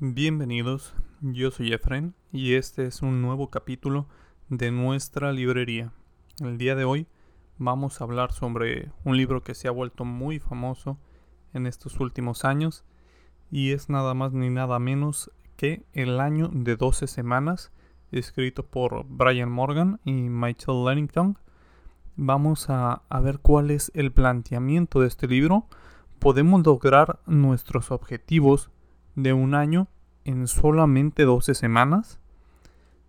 Bienvenidos, 0.00 0.94
yo 1.22 1.50
soy 1.50 1.72
Efren 1.72 2.14
y 2.30 2.54
este 2.54 2.86
es 2.86 3.02
un 3.02 3.20
nuevo 3.20 3.50
capítulo 3.50 4.06
de 4.48 4.70
nuestra 4.70 5.32
librería. 5.32 5.92
El 6.40 6.56
día 6.56 6.76
de 6.76 6.84
hoy 6.84 7.08
vamos 7.56 8.00
a 8.00 8.04
hablar 8.04 8.30
sobre 8.30 8.92
un 9.02 9.16
libro 9.16 9.42
que 9.42 9.56
se 9.56 9.66
ha 9.66 9.72
vuelto 9.72 10.04
muy 10.04 10.38
famoso 10.38 11.00
en 11.52 11.66
estos 11.66 11.98
últimos 11.98 12.44
años 12.44 12.84
y 13.50 13.72
es 13.72 13.88
nada 13.88 14.14
más 14.14 14.32
ni 14.32 14.50
nada 14.50 14.78
menos 14.78 15.32
que 15.56 15.84
El 15.94 16.20
año 16.20 16.48
de 16.52 16.76
12 16.76 17.08
semanas, 17.08 17.72
escrito 18.12 18.64
por 18.64 19.04
Brian 19.04 19.50
Morgan 19.50 19.98
y 20.04 20.12
Michael 20.12 20.84
Lennington. 20.84 21.38
Vamos 22.14 22.70
a, 22.70 23.02
a 23.08 23.20
ver 23.20 23.40
cuál 23.40 23.72
es 23.72 23.90
el 23.94 24.12
planteamiento 24.12 25.00
de 25.00 25.08
este 25.08 25.26
libro. 25.26 25.66
¿Podemos 26.20 26.64
lograr 26.64 27.18
nuestros 27.26 27.90
objetivos 27.90 28.70
de 29.22 29.32
un 29.32 29.54
año 29.54 29.88
en 30.24 30.46
solamente 30.46 31.24
12 31.24 31.54
semanas? 31.54 32.20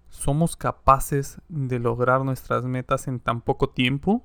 ¿Somos 0.09 0.55
capaces 0.55 1.39
de 1.49 1.79
lograr 1.79 2.25
nuestras 2.25 2.65
metas 2.65 3.07
en 3.07 3.19
tan 3.19 3.41
poco 3.41 3.69
tiempo? 3.69 4.23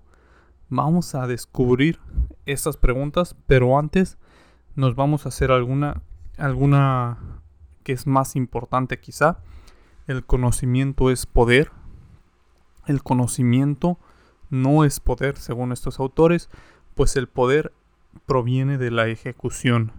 Vamos 0.70 1.14
a 1.14 1.26
descubrir 1.26 2.00
estas 2.46 2.78
preguntas, 2.78 3.36
pero 3.46 3.78
antes 3.78 4.16
nos 4.74 4.96
vamos 4.96 5.26
a 5.26 5.28
hacer 5.28 5.50
alguna 5.50 6.02
alguna 6.38 7.18
que 7.82 7.92
es 7.92 8.06
más 8.06 8.34
importante 8.34 8.98
quizá. 8.98 9.38
El 10.06 10.24
conocimiento 10.24 11.10
es 11.10 11.26
poder. 11.26 11.70
El 12.86 13.02
conocimiento 13.02 13.98
no 14.50 14.84
es 14.84 15.00
poder 15.00 15.36
según 15.36 15.72
estos 15.72 16.00
autores, 16.00 16.48
pues 16.94 17.16
el 17.16 17.28
poder 17.28 17.72
proviene 18.26 18.78
de 18.78 18.90
la 18.90 19.06
ejecución. 19.06 19.92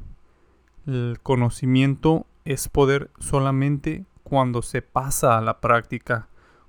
El 0.85 1.20
conocimiento 1.23 2.27
es 2.44 2.70
poder 2.70 3.09
solamente 3.20 4.05
cuando 4.23 4.62
se 4.62 4.84
pasa 4.84 5.38
a 5.38 5.41
la 5.41 5.59
práctica, 5.59 6.27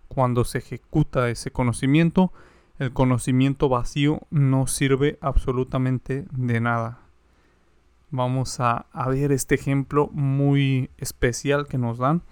cuando 0.09 0.45
se 0.45 0.59
ejecuta 0.59 1.29
ese 1.29 1.51
conocimiento. 1.51 2.33
El 2.79 2.93
conocimiento 2.93 3.69
vacío 3.69 4.21
no 4.31 4.67
sirve 4.67 5.19
absolutamente 5.21 6.27
de 6.31 6.61
nada. 6.61 7.01
Vamos 8.11 8.59
a, 8.61 8.87
ver 9.09 9.33
este 9.33 9.55
ejemplo 9.55 10.09
muy 10.13 10.91
especial 10.97 11.67
que 11.67 11.77
nos 11.77 11.99
dan. 11.99 12.23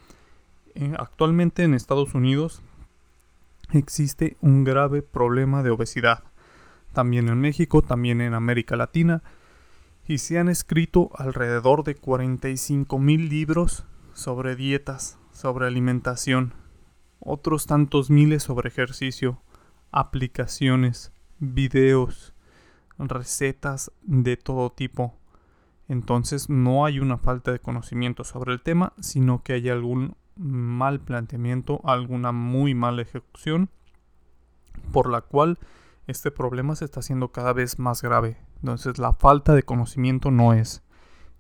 Eh, 0.75 0.95
actualmente 0.98 1.64
en 1.64 1.75
Estados 1.75 2.14
Unidos 2.14 2.62
existe 3.73 4.36
un 4.41 4.64
grave 4.64 5.03
problema 5.03 5.62
de 5.62 5.70
obesidad. 5.70 6.25
También 6.95 7.28
en 7.28 7.41
México, 7.41 7.83
también 7.83 8.20
en 8.20 8.33
América 8.33 8.77
Latina 8.77 9.23
y 10.06 10.19
se 10.19 10.38
han 10.38 10.48
escrito 10.48 11.10
alrededor 11.16 11.84
de 11.84 11.94
45 11.94 12.98
mil 12.98 13.28
libros 13.28 13.86
sobre 14.12 14.55
dietas, 14.56 15.19
sobre 15.33 15.66
alimentación, 15.66 16.52
otros 17.20 17.66
tantos 17.66 18.11
miles 18.11 18.42
sobre 18.42 18.69
ejercicio, 18.69 19.41
aplicaciones, 19.91 21.12
videos, 21.38 22.34
recetas 22.98 23.91
de 24.02 24.36
todo 24.36 24.70
tipo. 24.70 25.14
Entonces 25.88 26.48
no 26.48 26.84
hay 26.84 27.00
una 27.00 27.18
falta 27.18 27.52
de 27.52 27.61
conocimiento 27.61 28.24
sobre 28.24 28.52
el 28.52 28.62
tema, 28.62 28.92
sino 29.00 29.42
que 29.42 29.55
hay 29.55 29.68
algún 29.68 30.16
mal 30.36 31.00
planteamiento, 31.00 31.80
alguna 31.84 32.33
muy 32.33 32.74
mala 32.74 33.02
ejecución, 33.02 33.70
por 34.92 35.11
la 35.11 35.22
cual 35.22 35.58
este 36.06 36.30
problema 36.30 36.77
se 36.77 36.84
está 36.84 37.00
haciendo 37.00 37.33
cada 37.33 37.52
vez 37.52 37.78
más 37.78 38.02
grave. 38.02 38.36
Entonces 38.65 38.97
la 38.97 39.12
falta 39.12 39.55
de 39.55 39.62
conocimiento 39.62 40.31
no 40.31 40.55
es, 40.55 40.83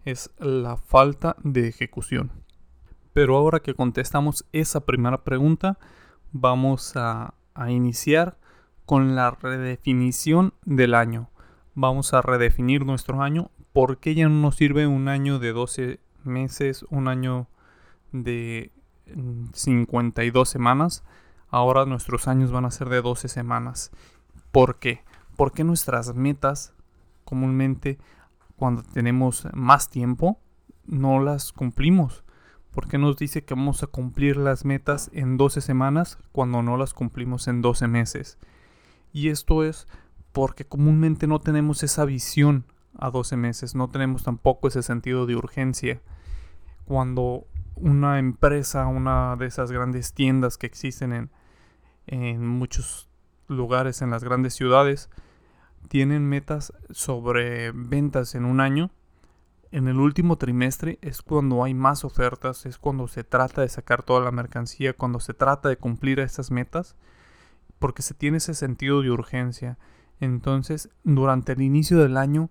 es 0.04 0.30
la 0.36 0.76
falta 0.76 1.36
de 1.42 1.68
ejecución. 1.68 2.30
Pero 3.14 3.38
ahora 3.38 3.60
que 3.60 3.72
contestamos 3.72 4.44
esa 4.52 4.84
primera 4.84 5.24
pregunta, 5.24 5.78
vamos 6.32 6.96
a, 6.96 7.32
a 7.54 7.70
iniciar 7.70 8.36
con 8.84 9.16
la 9.16 9.30
redefinición 9.30 10.52
del 10.66 10.92
año. 10.92 11.30
Vamos 11.74 12.12
a 12.12 12.20
redefinir 12.20 12.84
nuestro 12.84 13.22
año. 13.22 13.50
¿Por 13.72 13.96
qué 13.96 14.14
ya 14.14 14.28
no 14.28 14.42
nos 14.42 14.56
sirve 14.56 14.86
un 14.86 15.08
año 15.08 15.38
de 15.38 15.52
12 15.54 16.00
meses, 16.24 16.84
un 16.90 17.08
año 17.08 17.48
de 18.12 18.70
52 19.54 20.46
semanas? 20.46 21.04
Ahora 21.48 21.86
nuestros 21.86 22.28
años 22.28 22.52
van 22.52 22.66
a 22.66 22.70
ser 22.70 22.90
de 22.90 23.00
12 23.00 23.28
semanas. 23.28 23.92
¿Por 24.52 24.78
qué? 24.78 25.04
Porque 25.36 25.64
nuestras 25.64 26.14
metas 26.14 26.74
comúnmente 27.24 27.98
cuando 28.56 28.82
tenemos 28.82 29.48
más 29.52 29.90
tiempo 29.90 30.40
no 30.86 31.20
las 31.20 31.52
cumplimos. 31.52 32.24
¿Por 32.70 32.88
qué 32.88 32.98
nos 32.98 33.16
dice 33.16 33.44
que 33.44 33.54
vamos 33.54 33.82
a 33.82 33.86
cumplir 33.86 34.36
las 34.36 34.64
metas 34.64 35.10
en 35.12 35.36
12 35.36 35.60
semanas 35.60 36.18
cuando 36.32 36.62
no 36.62 36.76
las 36.76 36.92
cumplimos 36.92 37.46
en 37.48 37.62
12 37.62 37.86
meses? 37.88 38.38
Y 39.12 39.28
esto 39.28 39.64
es 39.64 39.86
porque 40.32 40.64
comúnmente 40.64 41.26
no 41.26 41.40
tenemos 41.40 41.82
esa 41.84 42.04
visión 42.04 42.64
a 42.98 43.10
12 43.10 43.36
meses, 43.36 43.74
no 43.74 43.88
tenemos 43.88 44.24
tampoco 44.24 44.68
ese 44.68 44.82
sentido 44.82 45.26
de 45.26 45.36
urgencia. 45.36 46.02
Cuando 46.84 47.46
una 47.76 48.18
empresa, 48.18 48.86
una 48.86 49.36
de 49.36 49.46
esas 49.46 49.70
grandes 49.70 50.12
tiendas 50.12 50.58
que 50.58 50.66
existen 50.66 51.12
en, 51.12 51.30
en 52.06 52.46
muchos 52.46 53.08
lugares 53.46 54.02
en 54.02 54.10
las 54.10 54.24
grandes 54.24 54.54
ciudades 54.54 55.10
tienen 55.88 56.28
metas 56.28 56.72
sobre 56.90 57.72
ventas 57.72 58.34
en 58.34 58.44
un 58.44 58.60
año. 58.60 58.90
En 59.70 59.88
el 59.88 59.98
último 59.98 60.36
trimestre 60.38 60.98
es 61.02 61.22
cuando 61.22 61.64
hay 61.64 61.74
más 61.74 62.04
ofertas, 62.04 62.64
es 62.66 62.78
cuando 62.78 63.08
se 63.08 63.24
trata 63.24 63.62
de 63.62 63.68
sacar 63.68 64.02
toda 64.02 64.20
la 64.20 64.30
mercancía, 64.30 64.92
cuando 64.92 65.20
se 65.20 65.34
trata 65.34 65.68
de 65.68 65.76
cumplir 65.76 66.20
esas 66.20 66.50
metas, 66.50 66.96
porque 67.78 68.02
se 68.02 68.14
tiene 68.14 68.36
ese 68.36 68.54
sentido 68.54 69.02
de 69.02 69.10
urgencia. 69.10 69.78
Entonces, 70.20 70.90
durante 71.02 71.52
el 71.52 71.62
inicio 71.62 71.98
del 71.98 72.16
año 72.16 72.50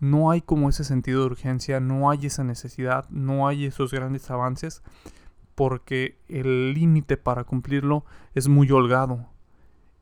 no 0.00 0.30
hay 0.30 0.42
como 0.42 0.68
ese 0.68 0.84
sentido 0.84 1.20
de 1.20 1.26
urgencia, 1.26 1.78
no 1.80 2.10
hay 2.10 2.26
esa 2.26 2.42
necesidad, 2.42 3.08
no 3.08 3.46
hay 3.46 3.66
esos 3.66 3.92
grandes 3.92 4.30
avances, 4.30 4.82
porque 5.54 6.18
el 6.28 6.74
límite 6.74 7.16
para 7.16 7.44
cumplirlo 7.44 8.04
es 8.34 8.48
muy 8.48 8.70
holgado 8.70 9.33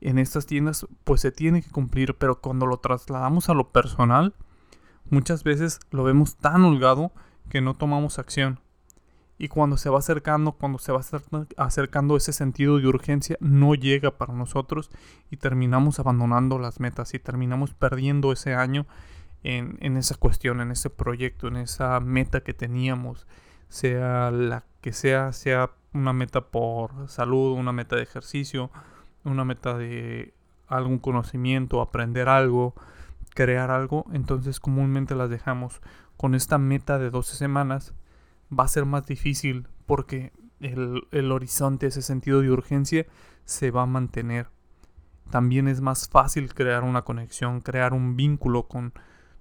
en 0.02 0.18
estas 0.18 0.46
tiendas 0.46 0.86
pues 1.04 1.20
se 1.20 1.32
tiene 1.32 1.62
que 1.62 1.70
cumplir, 1.70 2.14
pero 2.16 2.40
cuando 2.40 2.66
lo 2.66 2.78
trasladamos 2.78 3.48
a 3.48 3.54
lo 3.54 3.70
personal, 3.70 4.34
muchas 5.10 5.44
veces 5.44 5.80
lo 5.90 6.04
vemos 6.04 6.36
tan 6.36 6.64
holgado 6.64 7.12
que 7.48 7.60
no 7.60 7.74
tomamos 7.74 8.18
acción. 8.18 8.60
Y 9.38 9.48
cuando 9.48 9.76
se 9.76 9.90
va 9.90 9.98
acercando, 9.98 10.52
cuando 10.52 10.78
se 10.78 10.92
va 10.92 11.00
acercando 11.56 12.16
ese 12.16 12.32
sentido 12.32 12.78
de 12.78 12.86
urgencia, 12.86 13.36
no 13.40 13.74
llega 13.74 14.16
para 14.16 14.34
nosotros 14.34 14.90
y 15.30 15.36
terminamos 15.36 15.98
abandonando 15.98 16.58
las 16.58 16.78
metas 16.78 17.12
y 17.14 17.18
terminamos 17.18 17.74
perdiendo 17.74 18.30
ese 18.30 18.54
año 18.54 18.86
en, 19.42 19.78
en 19.80 19.96
esa 19.96 20.14
cuestión, 20.14 20.60
en 20.60 20.70
ese 20.70 20.90
proyecto, 20.90 21.48
en 21.48 21.56
esa 21.56 21.98
meta 21.98 22.42
que 22.42 22.54
teníamos, 22.54 23.26
sea 23.68 24.30
la 24.30 24.64
que 24.80 24.92
sea, 24.92 25.32
sea 25.32 25.70
una 25.92 26.12
meta 26.12 26.42
por 26.42 27.08
salud, 27.08 27.58
una 27.58 27.72
meta 27.72 27.96
de 27.96 28.02
ejercicio, 28.02 28.70
una 29.24 29.44
meta 29.44 29.76
de 29.76 30.34
algún 30.68 30.98
conocimiento, 30.98 31.80
aprender 31.80 32.28
algo, 32.28 32.74
crear 33.34 33.70
algo, 33.70 34.04
entonces 34.12 34.60
comúnmente 34.60 35.14
las 35.14 35.30
dejamos. 35.30 35.80
Con 36.16 36.34
esta 36.34 36.58
meta 36.58 36.98
de 36.98 37.10
12 37.10 37.36
semanas 37.36 37.94
va 38.56 38.64
a 38.64 38.68
ser 38.68 38.84
más 38.84 39.06
difícil 39.06 39.66
porque 39.86 40.32
el, 40.60 41.06
el 41.10 41.32
horizonte, 41.32 41.86
ese 41.86 42.02
sentido 42.02 42.40
de 42.40 42.50
urgencia 42.50 43.06
se 43.44 43.70
va 43.70 43.82
a 43.82 43.86
mantener. 43.86 44.48
También 45.30 45.68
es 45.68 45.80
más 45.80 46.08
fácil 46.08 46.52
crear 46.54 46.84
una 46.84 47.02
conexión, 47.02 47.60
crear 47.60 47.92
un 47.92 48.16
vínculo 48.16 48.68
con 48.68 48.92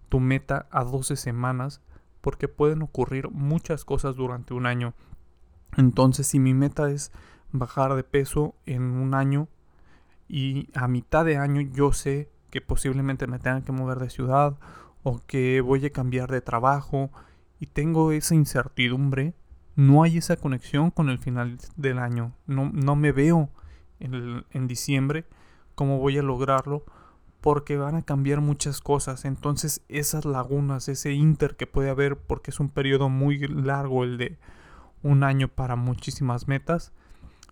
tu 0.10 0.20
meta 0.20 0.68
a 0.72 0.84
12 0.84 1.16
semanas 1.16 1.82
porque 2.22 2.48
pueden 2.48 2.82
ocurrir 2.82 3.30
muchas 3.30 3.84
cosas 3.84 4.16
durante 4.16 4.54
un 4.54 4.66
año. 4.66 4.94
Entonces 5.78 6.28
si 6.28 6.40
mi 6.40 6.54
meta 6.54 6.90
es 6.90 7.12
bajar 7.52 7.96
de 7.96 8.04
peso 8.04 8.56
en 8.66 8.84
un 8.84 9.14
año, 9.14 9.48
y 10.32 10.70
a 10.76 10.88
mitad 10.88 11.26
de 11.26 11.36
año 11.36 11.60
yo 11.60 11.92
sé 11.92 12.30
que 12.52 12.62
posiblemente 12.62 13.28
me 13.28 13.38
tengan 13.38 13.64
que 13.64 13.74
mover 13.74 14.00
de 14.00 14.10
ciudad 14.10 14.58
o 15.04 15.20
que 15.28 15.60
voy 15.60 15.86
a 15.86 15.90
cambiar 15.90 16.32
de 16.32 16.40
trabajo 16.40 17.12
y 17.60 17.66
tengo 17.66 18.14
esa 18.14 18.34
incertidumbre, 18.34 19.34
no 19.76 20.04
hay 20.04 20.18
esa 20.18 20.38
conexión 20.38 20.90
con 20.90 21.10
el 21.10 21.20
final 21.20 21.58
del 21.76 22.00
año. 22.00 22.34
No, 22.48 22.72
no 22.74 22.96
me 22.96 23.12
veo 23.12 23.50
en, 24.00 24.46
en 24.52 24.68
diciembre 24.68 25.26
cómo 25.76 26.00
voy 26.00 26.18
a 26.18 26.24
lograrlo 26.24 26.86
porque 27.42 27.76
van 27.76 27.96
a 27.96 28.02
cambiar 28.02 28.40
muchas 28.40 28.80
cosas. 28.80 29.26
Entonces 29.26 29.84
esas 29.90 30.24
lagunas, 30.24 30.88
ese 30.88 31.12
inter 31.12 31.58
que 31.58 31.68
puede 31.68 31.90
haber 31.90 32.16
porque 32.16 32.52
es 32.52 32.62
un 32.62 32.70
periodo 32.70 33.10
muy 33.10 33.38
largo 33.50 34.06
el 34.06 34.18
de 34.18 34.38
un 35.04 35.26
año 35.26 35.50
para 35.50 35.76
muchísimas 35.76 36.48
metas, 36.48 36.94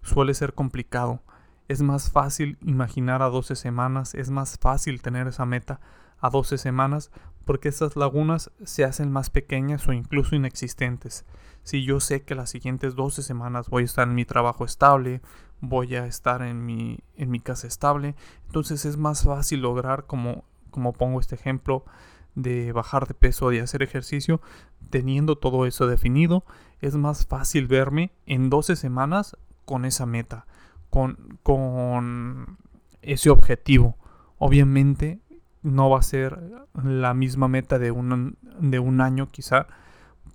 suele 0.01 0.33
ser 0.33 0.53
complicado. 0.53 1.21
Es 1.69 1.83
más 1.83 2.09
fácil 2.09 2.57
imaginar 2.61 3.21
a 3.21 3.29
12 3.29 3.55
semanas, 3.55 4.15
es 4.15 4.31
más 4.31 4.57
fácil 4.57 5.03
tener 5.03 5.27
esa 5.27 5.45
meta 5.45 5.79
a 6.19 6.31
12 6.31 6.57
semanas 6.57 7.11
porque 7.45 7.69
esas 7.69 7.95
lagunas 7.95 8.51
se 8.63 8.85
hacen 8.85 9.11
más 9.11 9.29
pequeñas 9.29 9.87
o 9.87 9.93
incluso 9.93 10.35
inexistentes. 10.35 11.25
Si 11.61 11.83
yo 11.83 11.99
sé 11.99 12.23
que 12.23 12.33
las 12.33 12.49
siguientes 12.49 12.95
12 12.95 13.21
semanas 13.21 13.69
voy 13.69 13.83
a 13.83 13.85
estar 13.85 14.07
en 14.07 14.15
mi 14.15 14.25
trabajo 14.25 14.65
estable, 14.65 15.21
voy 15.61 15.95
a 15.95 16.07
estar 16.07 16.41
en 16.41 16.65
mi, 16.65 17.01
en 17.15 17.29
mi 17.29 17.39
casa 17.39 17.67
estable, 17.67 18.15
entonces 18.47 18.85
es 18.85 18.97
más 18.97 19.23
fácil 19.23 19.61
lograr, 19.61 20.07
como, 20.07 20.45
como 20.71 20.91
pongo 20.93 21.19
este 21.19 21.35
ejemplo, 21.35 21.85
de 22.33 22.71
bajar 22.71 23.07
de 23.07 23.13
peso, 23.13 23.51
de 23.51 23.61
hacer 23.61 23.83
ejercicio, 23.83 24.41
teniendo 24.89 25.37
todo 25.37 25.67
eso 25.67 25.85
definido, 25.85 26.45
es 26.81 26.95
más 26.95 27.27
fácil 27.27 27.67
verme 27.67 28.11
en 28.25 28.49
12 28.49 28.75
semanas 28.75 29.37
con 29.65 29.85
esa 29.85 30.07
meta, 30.07 30.47
con, 30.89 32.57
ese 33.01 33.29
objetivo. 33.29 33.95
Obviamente 34.37 35.19
no 35.61 35.89
va 35.89 35.99
a 35.99 36.03
ser 36.03 36.39
la 36.83 37.13
misma 37.13 37.47
meta 37.47 37.79
de 37.79 37.91
un, 37.91 38.37
de 38.59 38.79
un 38.79 39.01
año 39.01 39.27
quizá, 39.27 39.67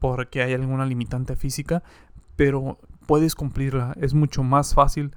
porque 0.00 0.42
hay 0.42 0.54
alguna 0.54 0.86
limitante 0.86 1.36
física, 1.36 1.82
pero 2.36 2.78
puedes 3.06 3.34
cumplirla. 3.34 3.94
Es 4.00 4.14
mucho 4.14 4.42
más 4.42 4.74
fácil 4.74 5.14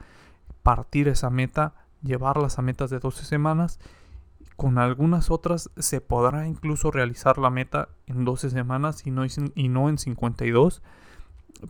partir 0.64 1.08
esa 1.08 1.30
meta, 1.30 1.74
llevarlas 2.04 2.60
a 2.60 2.62
metas 2.62 2.90
de 2.90 3.00
12 3.00 3.26
semanas. 3.26 3.80
Con 4.56 4.80
algunas 4.80 5.30
otras 5.30 5.70
se 5.78 6.02
podrá 6.02 6.48
incluso 6.48 6.92
realizar 6.92 7.38
la 7.38 7.50
meta 7.50 7.90
en 8.08 8.26
12 8.26 8.50
semanas 8.50 9.06
y 9.06 9.12
no, 9.12 9.24
y 9.26 9.70
no 9.70 9.90
en 9.90 9.98
52. 9.98 10.82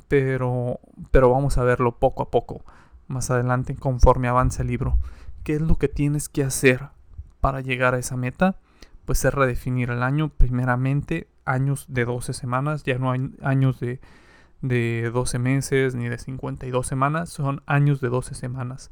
Pero, 0.08 0.80
pero 1.12 1.30
vamos 1.30 1.58
a 1.58 1.64
verlo 1.64 1.98
poco 1.98 2.24
a 2.24 2.30
poco, 2.30 2.64
más 3.08 3.32
adelante 3.32 3.76
conforme 3.76 4.28
avance 4.28 4.62
el 4.62 4.68
libro. 4.68 4.98
¿Qué 5.44 5.56
es 5.56 5.62
lo 5.62 5.78
que 5.78 5.88
tienes 5.88 6.30
que 6.30 6.44
hacer 6.44 6.90
para 7.40 7.62
llegar 7.62 7.94
a 7.94 8.00
esa 8.00 8.18
meta? 8.18 8.58
Pues 9.06 9.24
es 9.24 9.34
redefinir 9.34 9.90
el 9.90 10.04
año, 10.04 10.30
primeramente 10.30 11.28
años 11.46 11.86
de 11.88 12.06
12 12.06 12.34
semanas, 12.34 12.84
ya 12.84 12.98
no 12.98 13.12
hay 13.12 13.32
años 13.42 13.80
de, 13.80 14.02
de 14.62 15.10
12 15.14 15.40
meses 15.40 15.96
ni 15.96 16.10
de 16.10 16.18
52 16.18 16.86
semanas, 16.86 17.30
son 17.30 17.62
años 17.66 18.02
de 18.02 18.10
12 18.10 18.36
semanas. 18.36 18.92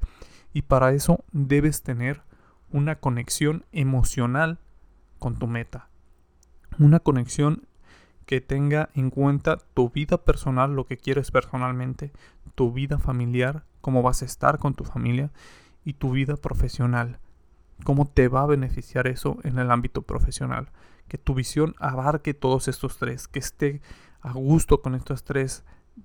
Y 0.54 0.64
para 0.64 0.94
eso 0.94 1.26
debes 1.34 1.84
tener 1.84 2.22
una 2.72 2.96
conexión 2.96 3.66
emocional 3.72 4.60
con 5.20 5.38
tu 5.38 5.48
meta. 5.48 5.90
Una 6.80 7.00
conexión 7.00 7.68
que 8.26 8.42
tenga 8.42 8.90
en 8.96 9.10
cuenta 9.10 9.58
tu 9.74 9.90
vida 9.90 10.18
personal, 10.24 10.76
lo 10.76 10.86
que 10.86 10.98
quieres 10.98 11.32
personalmente, 11.32 12.12
tu 12.56 12.72
vida 12.72 12.98
familiar, 12.98 13.64
cómo 13.86 14.02
vas 14.02 14.24
a 14.24 14.26
estar 14.26 14.58
con 14.58 14.74
tu 14.74 14.84
familia 14.84 15.30
y 15.84 15.94
tu 15.94 16.10
vida 16.10 16.38
profesional. 16.38 17.20
¿Cómo 17.84 18.08
te 18.08 18.30
va 18.30 18.42
a 18.42 18.48
beneficiar 18.48 19.06
eso 19.06 19.38
en 19.44 19.60
el 19.60 19.70
ámbito 19.70 20.02
profesional? 20.02 20.72
Que 21.08 21.20
tu 21.20 21.36
visión 21.36 21.76
abarque 21.78 22.34
todos 22.34 22.68
estos 22.68 22.98
tres, 22.98 23.28
que 23.28 23.38
esté 23.38 23.84
a 24.22 24.32
gusto 24.32 24.82
con 24.82 24.96
estas 24.96 25.24
tres, 25.24 25.64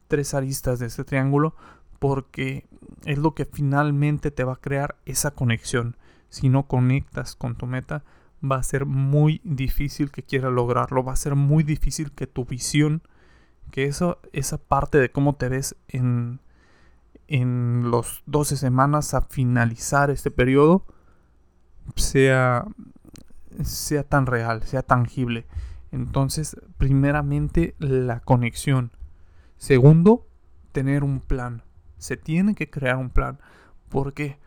tres 0.08 0.34
aristas 0.34 0.78
de 0.78 0.88
este 0.88 1.04
triángulo, 1.04 1.56
porque 1.98 2.66
es 3.06 3.16
lo 3.16 3.34
que 3.34 3.46
finalmente 3.46 4.30
te 4.30 4.44
va 4.44 4.52
a 4.52 4.60
crear 4.60 4.96
esa 5.06 5.30
conexión. 5.30 5.96
Si 6.28 6.50
no 6.50 6.64
conectas 6.64 7.34
con 7.34 7.56
tu 7.56 7.64
meta, 7.64 8.04
va 8.44 8.56
a 8.56 8.62
ser 8.62 8.84
muy 8.84 9.40
difícil 9.42 10.10
que 10.10 10.22
quieras 10.22 10.52
lograrlo, 10.52 11.02
va 11.02 11.14
a 11.14 11.16
ser 11.16 11.34
muy 11.34 11.64
difícil 11.64 12.12
que 12.12 12.26
tu 12.26 12.44
visión, 12.44 13.00
que 13.70 13.86
eso, 13.86 14.20
esa 14.34 14.58
parte 14.58 14.98
de 14.98 15.10
cómo 15.10 15.36
te 15.36 15.48
ves 15.48 15.76
en, 15.88 16.40
en 17.30 17.92
los 17.92 18.24
12 18.26 18.56
semanas 18.56 19.14
a 19.14 19.22
finalizar 19.22 20.10
este 20.10 20.32
periodo 20.32 20.84
sea, 21.94 22.66
sea 23.62 24.02
tan 24.02 24.26
real, 24.26 24.64
sea 24.64 24.82
tangible. 24.82 25.46
Entonces, 25.92 26.56
primeramente, 26.76 27.76
la 27.78 28.18
conexión. 28.18 28.90
Segundo, 29.58 30.26
tener 30.72 31.04
un 31.04 31.20
plan. 31.20 31.62
Se 31.98 32.16
tiene 32.16 32.56
que 32.56 32.68
crear 32.68 32.96
un 32.96 33.10
plan. 33.10 33.38
¿Por 33.88 34.12
qué? 34.12 34.38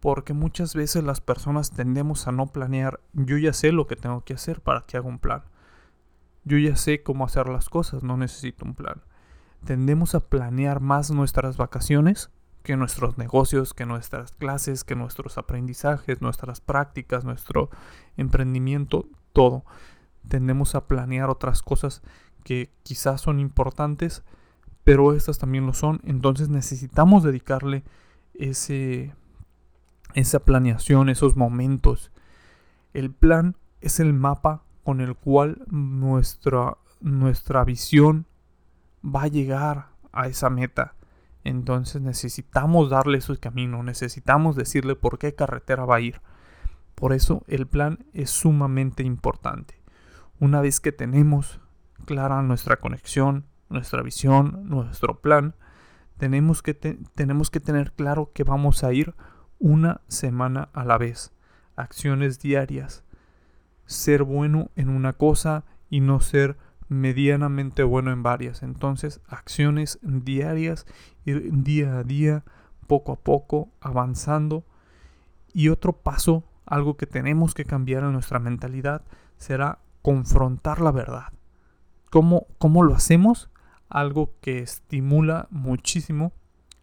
Porque 0.00 0.32
muchas 0.32 0.74
veces 0.74 1.04
las 1.04 1.20
personas 1.20 1.70
tendemos 1.70 2.26
a 2.28 2.32
no 2.32 2.46
planear. 2.46 3.00
Yo 3.12 3.36
ya 3.36 3.52
sé 3.52 3.72
lo 3.72 3.86
que 3.86 3.96
tengo 3.96 4.24
que 4.24 4.34
hacer 4.34 4.62
para 4.62 4.86
que 4.86 4.96
haga 4.96 5.06
un 5.06 5.18
plan. 5.18 5.42
Yo 6.44 6.56
ya 6.56 6.76
sé 6.76 7.02
cómo 7.02 7.26
hacer 7.26 7.48
las 7.48 7.68
cosas, 7.68 8.02
no 8.02 8.16
necesito 8.16 8.64
un 8.64 8.74
plan 8.74 9.02
tendemos 9.64 10.14
a 10.14 10.20
planear 10.20 10.80
más 10.80 11.10
nuestras 11.10 11.56
vacaciones 11.56 12.30
que 12.62 12.76
nuestros 12.76 13.18
negocios, 13.18 13.74
que 13.74 13.86
nuestras 13.86 14.32
clases, 14.32 14.84
que 14.84 14.94
nuestros 14.94 15.36
aprendizajes, 15.38 16.20
nuestras 16.22 16.60
prácticas, 16.60 17.24
nuestro 17.24 17.70
emprendimiento, 18.16 19.08
todo. 19.32 19.64
Tendemos 20.28 20.74
a 20.74 20.86
planear 20.86 21.28
otras 21.28 21.62
cosas 21.62 22.02
que 22.44 22.70
quizás 22.82 23.20
son 23.20 23.40
importantes, 23.40 24.22
pero 24.84 25.12
estas 25.12 25.38
también 25.38 25.66
lo 25.66 25.74
son. 25.74 26.00
Entonces 26.04 26.48
necesitamos 26.48 27.24
dedicarle 27.24 27.82
ese, 28.34 29.12
esa 30.14 30.40
planeación, 30.40 31.08
esos 31.08 31.36
momentos. 31.36 32.12
El 32.94 33.10
plan 33.10 33.56
es 33.80 33.98
el 33.98 34.12
mapa 34.12 34.62
con 34.84 35.00
el 35.00 35.16
cual 35.16 35.64
nuestra, 35.68 36.76
nuestra 37.00 37.64
visión, 37.64 38.26
va 39.04 39.22
a 39.22 39.28
llegar 39.28 39.88
a 40.12 40.28
esa 40.28 40.50
meta. 40.50 40.94
Entonces 41.44 42.00
necesitamos 42.00 42.90
darle 42.90 43.20
su 43.20 43.38
camino, 43.38 43.82
necesitamos 43.82 44.56
decirle 44.56 44.94
por 44.94 45.18
qué 45.18 45.34
carretera 45.34 45.84
va 45.84 45.96
a 45.96 46.00
ir. 46.00 46.20
Por 46.94 47.12
eso 47.12 47.42
el 47.48 47.66
plan 47.66 48.04
es 48.12 48.30
sumamente 48.30 49.02
importante. 49.02 49.80
Una 50.38 50.60
vez 50.60 50.80
que 50.80 50.92
tenemos 50.92 51.60
clara 52.04 52.42
nuestra 52.42 52.76
conexión, 52.76 53.46
nuestra 53.68 54.02
visión, 54.02 54.68
nuestro 54.68 55.20
plan, 55.20 55.54
tenemos 56.16 56.62
que, 56.62 56.74
tenemos 56.74 57.50
que 57.50 57.60
tener 57.60 57.92
claro 57.92 58.30
que 58.32 58.44
vamos 58.44 58.84
a 58.84 58.92
ir 58.92 59.14
una 59.58 60.00
semana 60.08 60.68
a 60.72 60.84
la 60.84 60.98
vez. 60.98 61.32
Acciones 61.74 62.38
diarias. 62.38 63.04
Ser 63.86 64.22
bueno 64.22 64.70
en 64.76 64.88
una 64.88 65.12
cosa 65.12 65.64
y 65.90 66.00
no 66.00 66.20
ser 66.20 66.56
medianamente 66.92 67.82
bueno 67.82 68.12
en 68.12 68.22
varias. 68.22 68.62
Entonces, 68.62 69.20
acciones 69.26 69.98
diarias, 70.02 70.86
ir 71.24 71.50
día 71.62 71.98
a 71.98 72.04
día, 72.04 72.44
poco 72.86 73.12
a 73.12 73.16
poco, 73.16 73.70
avanzando. 73.80 74.64
Y 75.52 75.68
otro 75.68 75.92
paso, 75.92 76.44
algo 76.66 76.96
que 76.96 77.06
tenemos 77.06 77.54
que 77.54 77.64
cambiar 77.64 78.04
en 78.04 78.12
nuestra 78.12 78.38
mentalidad, 78.38 79.02
será 79.36 79.78
confrontar 80.02 80.80
la 80.80 80.92
verdad. 80.92 81.32
¿Cómo, 82.10 82.46
cómo 82.58 82.82
lo 82.82 82.94
hacemos? 82.94 83.50
Algo 83.88 84.34
que 84.40 84.58
estimula 84.58 85.48
muchísimo 85.50 86.32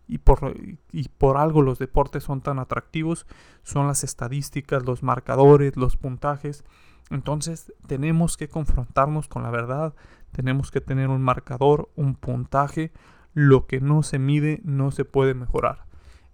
y 0.07 0.17
por, 0.17 0.55
y 0.91 1.07
por 1.09 1.37
algo 1.37 1.61
los 1.61 1.77
deportes 1.77 2.23
son 2.23 2.41
tan 2.41 2.57
atractivos, 2.57 3.27
son 3.63 3.85
las 3.85 4.03
estadísticas, 4.03 4.83
los 4.83 5.03
marcadores, 5.03 5.77
los 5.77 5.97
puntajes. 5.97 6.63
Entonces 7.09 7.73
tenemos 7.87 8.37
que 8.37 8.49
confrontarnos 8.49 9.27
con 9.27 9.43
la 9.43 9.49
verdad, 9.49 9.93
tenemos 10.31 10.71
que 10.71 10.81
tener 10.81 11.09
un 11.09 11.21
marcador, 11.21 11.89
un 11.95 12.15
puntaje, 12.15 12.91
lo 13.33 13.67
que 13.67 13.81
no 13.81 14.03
se 14.03 14.19
mide 14.19 14.61
no 14.63 14.91
se 14.91 15.05
puede 15.05 15.33
mejorar. 15.33 15.85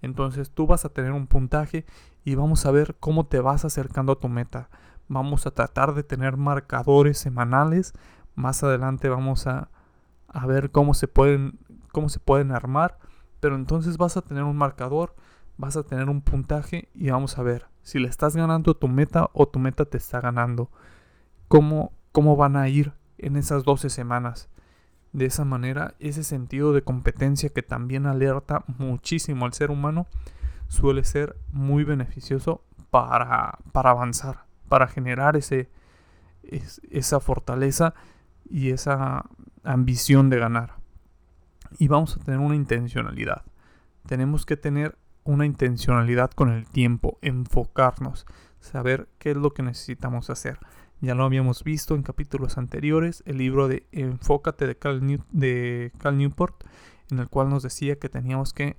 Entonces 0.01 0.51
tú 0.51 0.67
vas 0.67 0.85
a 0.85 0.89
tener 0.89 1.11
un 1.11 1.27
puntaje 1.27 1.85
y 2.23 2.35
vamos 2.35 2.65
a 2.65 2.71
ver 2.71 2.95
cómo 2.99 3.25
te 3.25 3.39
vas 3.39 3.65
acercando 3.65 4.13
a 4.13 4.19
tu 4.19 4.29
meta. 4.29 4.69
Vamos 5.07 5.45
a 5.47 5.51
tratar 5.51 5.93
de 5.93 6.03
tener 6.03 6.37
marcadores 6.37 7.17
semanales. 7.17 7.93
Más 8.35 8.63
adelante 8.63 9.07
vamos 9.07 9.47
a, 9.47 9.69
a 10.27 10.45
ver 10.45 10.71
cómo 10.71 10.93
se 10.93 11.07
pueden 11.07 11.59
cómo 11.95 12.09
se 12.09 12.19
pueden 12.19 12.51
armar, 12.51 12.99
pero 13.39 13.55
entonces 13.55 13.97
vas 13.97 14.17
a 14.17 14.21
tener 14.21 14.43
un 14.43 14.57
marcador, 14.57 15.15
vas 15.57 15.77
a 15.77 15.83
tener 15.83 16.09
un 16.09 16.21
puntaje 16.21 16.89
y 16.93 17.09
vamos 17.09 17.37
a 17.37 17.43
ver 17.43 17.67
si 17.81 17.99
le 17.99 18.07
estás 18.07 18.35
ganando 18.35 18.75
tu 18.75 18.87
meta 18.87 19.29
o 19.33 19.47
tu 19.47 19.59
meta 19.59 19.85
te 19.85 19.97
está 19.97 20.19
ganando. 20.19 20.69
¿Cómo, 21.47 21.93
cómo 22.11 22.35
van 22.35 22.57
a 22.57 22.67
ir 22.67 22.93
en 23.17 23.37
esas 23.37 23.63
12 23.63 23.89
semanas? 23.89 24.49
De 25.13 25.25
esa 25.25 25.45
manera, 25.45 25.95
ese 25.99 26.23
sentido 26.23 26.73
de 26.73 26.81
competencia 26.81 27.49
que 27.49 27.63
también 27.63 28.05
alerta 28.05 28.65
muchísimo 28.79 29.45
al 29.45 29.53
ser 29.53 29.71
humano 29.71 30.07
suele 30.67 31.03
ser 31.03 31.37
muy 31.51 31.83
beneficioso 31.83 32.63
para, 32.89 33.59
para 33.71 33.91
avanzar, 33.91 34.45
para 34.67 34.87
generar 34.87 35.37
ese, 35.37 35.69
esa 36.89 37.19
fortaleza 37.19 37.93
y 38.49 38.71
esa 38.71 39.25
ambición 39.63 40.29
de 40.29 40.39
ganar. 40.39 40.73
Y 41.77 41.87
vamos 41.87 42.17
a 42.17 42.19
tener 42.19 42.39
una 42.39 42.55
intencionalidad. 42.55 43.43
Tenemos 44.05 44.45
que 44.45 44.57
tener 44.57 44.97
una 45.25 45.45
intencionalidad 45.45 46.31
con 46.31 46.49
el 46.49 46.65
tiempo, 46.67 47.17
enfocarnos, 47.21 48.25
saber 48.59 49.09
qué 49.19 49.31
es 49.31 49.37
lo 49.37 49.53
que 49.53 49.63
necesitamos 49.63 50.29
hacer. 50.29 50.59
Ya 51.01 51.15
lo 51.15 51.25
habíamos 51.25 51.63
visto 51.63 51.95
en 51.95 52.03
capítulos 52.03 52.57
anteriores, 52.57 53.21
el 53.25 53.39
libro 53.39 53.67
de 53.67 53.85
Enfócate 53.91 54.65
de 54.65 54.77
Cal, 54.77 55.23
de 55.31 55.91
Cal 55.97 56.17
Newport, 56.17 56.63
en 57.11 57.19
el 57.19 57.27
cual 57.27 57.49
nos 57.49 57.63
decía 57.63 57.97
que 57.97 58.07
teníamos 58.07 58.53
que 58.53 58.77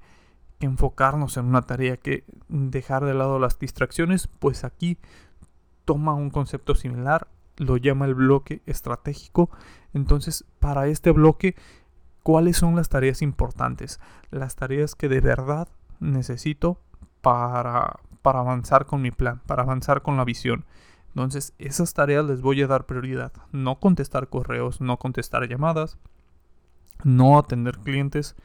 enfocarnos 0.60 1.36
en 1.36 1.46
una 1.46 1.62
tarea, 1.62 1.96
que 1.96 2.24
dejar 2.48 3.04
de 3.04 3.14
lado 3.14 3.38
las 3.38 3.58
distracciones, 3.58 4.28
pues 4.28 4.64
aquí 4.64 4.98
toma 5.84 6.14
un 6.14 6.30
concepto 6.30 6.74
similar, 6.74 7.28
lo 7.56 7.76
llama 7.76 8.06
el 8.06 8.14
bloque 8.14 8.62
estratégico. 8.66 9.50
Entonces, 9.92 10.44
para 10.58 10.86
este 10.86 11.10
bloque, 11.10 11.56
¿cuáles 12.22 12.56
son 12.56 12.76
las 12.76 12.88
tareas 12.88 13.20
importantes? 13.20 14.00
Las 14.30 14.56
tareas 14.56 14.94
que 14.94 15.08
de 15.08 15.20
verdad 15.20 15.68
necesito 16.00 16.80
para, 17.20 18.00
para 18.22 18.40
avanzar 18.40 18.86
con 18.86 19.02
mi 19.02 19.10
plan, 19.10 19.40
para 19.46 19.62
avanzar 19.62 20.02
con 20.02 20.16
la 20.16 20.24
visión. 20.24 20.64
Entonces, 21.08 21.54
esas 21.58 21.94
tareas 21.94 22.24
les 22.26 22.42
voy 22.42 22.60
a 22.62 22.66
dar 22.66 22.86
prioridad. 22.86 23.32
No 23.50 23.80
contestar 23.80 24.28
correos, 24.28 24.80
no 24.80 24.98
contestar 24.98 25.48
llamadas, 25.48 25.98
no 27.04 27.38
atender 27.38 27.78
clientes 27.78 28.36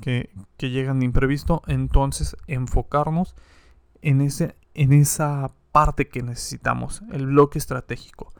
que, 0.00 0.30
que 0.58 0.70
llegan 0.70 1.00
de 1.00 1.06
imprevisto. 1.06 1.62
Entonces, 1.66 2.36
enfocarnos 2.46 3.34
en, 4.02 4.20
ese, 4.20 4.56
en 4.74 4.92
esa 4.92 5.52
parte 5.72 6.08
que 6.08 6.22
necesitamos, 6.22 7.02
el 7.12 7.26
bloque 7.26 7.58
estratégico. 7.58 8.32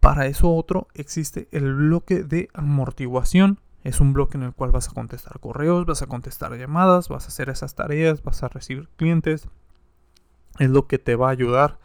Para 0.00 0.26
eso 0.26 0.52
otro 0.52 0.88
existe 0.94 1.48
el 1.52 1.72
bloque 1.74 2.24
de 2.24 2.48
amortiguación. 2.54 3.60
Es 3.84 4.00
un 4.00 4.12
bloque 4.12 4.36
en 4.36 4.44
el 4.44 4.52
cual 4.52 4.70
vas 4.70 4.88
a 4.88 4.92
contestar 4.92 5.40
correos, 5.40 5.86
vas 5.86 6.02
a 6.02 6.06
contestar 6.06 6.56
llamadas, 6.56 7.08
vas 7.08 7.24
a 7.24 7.28
hacer 7.28 7.48
esas 7.48 7.74
tareas, 7.74 8.22
vas 8.22 8.42
a 8.42 8.48
recibir 8.48 8.88
clientes. 8.96 9.48
Es 10.58 10.70
lo 10.70 10.86
que 10.86 10.98
te 10.98 11.16
va 11.16 11.28
a 11.28 11.32
ayudar 11.32 11.78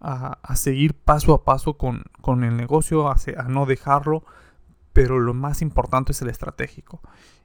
a, 0.00 0.38
seguir 0.56 0.94
paso 0.94 1.34
a 1.34 1.44
paso 1.44 1.76
con, 1.76 2.04
el 2.44 2.56
negocio, 2.56 3.08
a, 3.08 3.16
a, 3.36 3.42
no 3.48 3.66
dejarlo. 3.66 4.24
Pero 4.92 5.18
lo 5.18 5.34
más 5.34 5.62
importante 5.62 6.12
es 6.12 6.22
el 6.22 6.28
estratégico. 6.28 7.00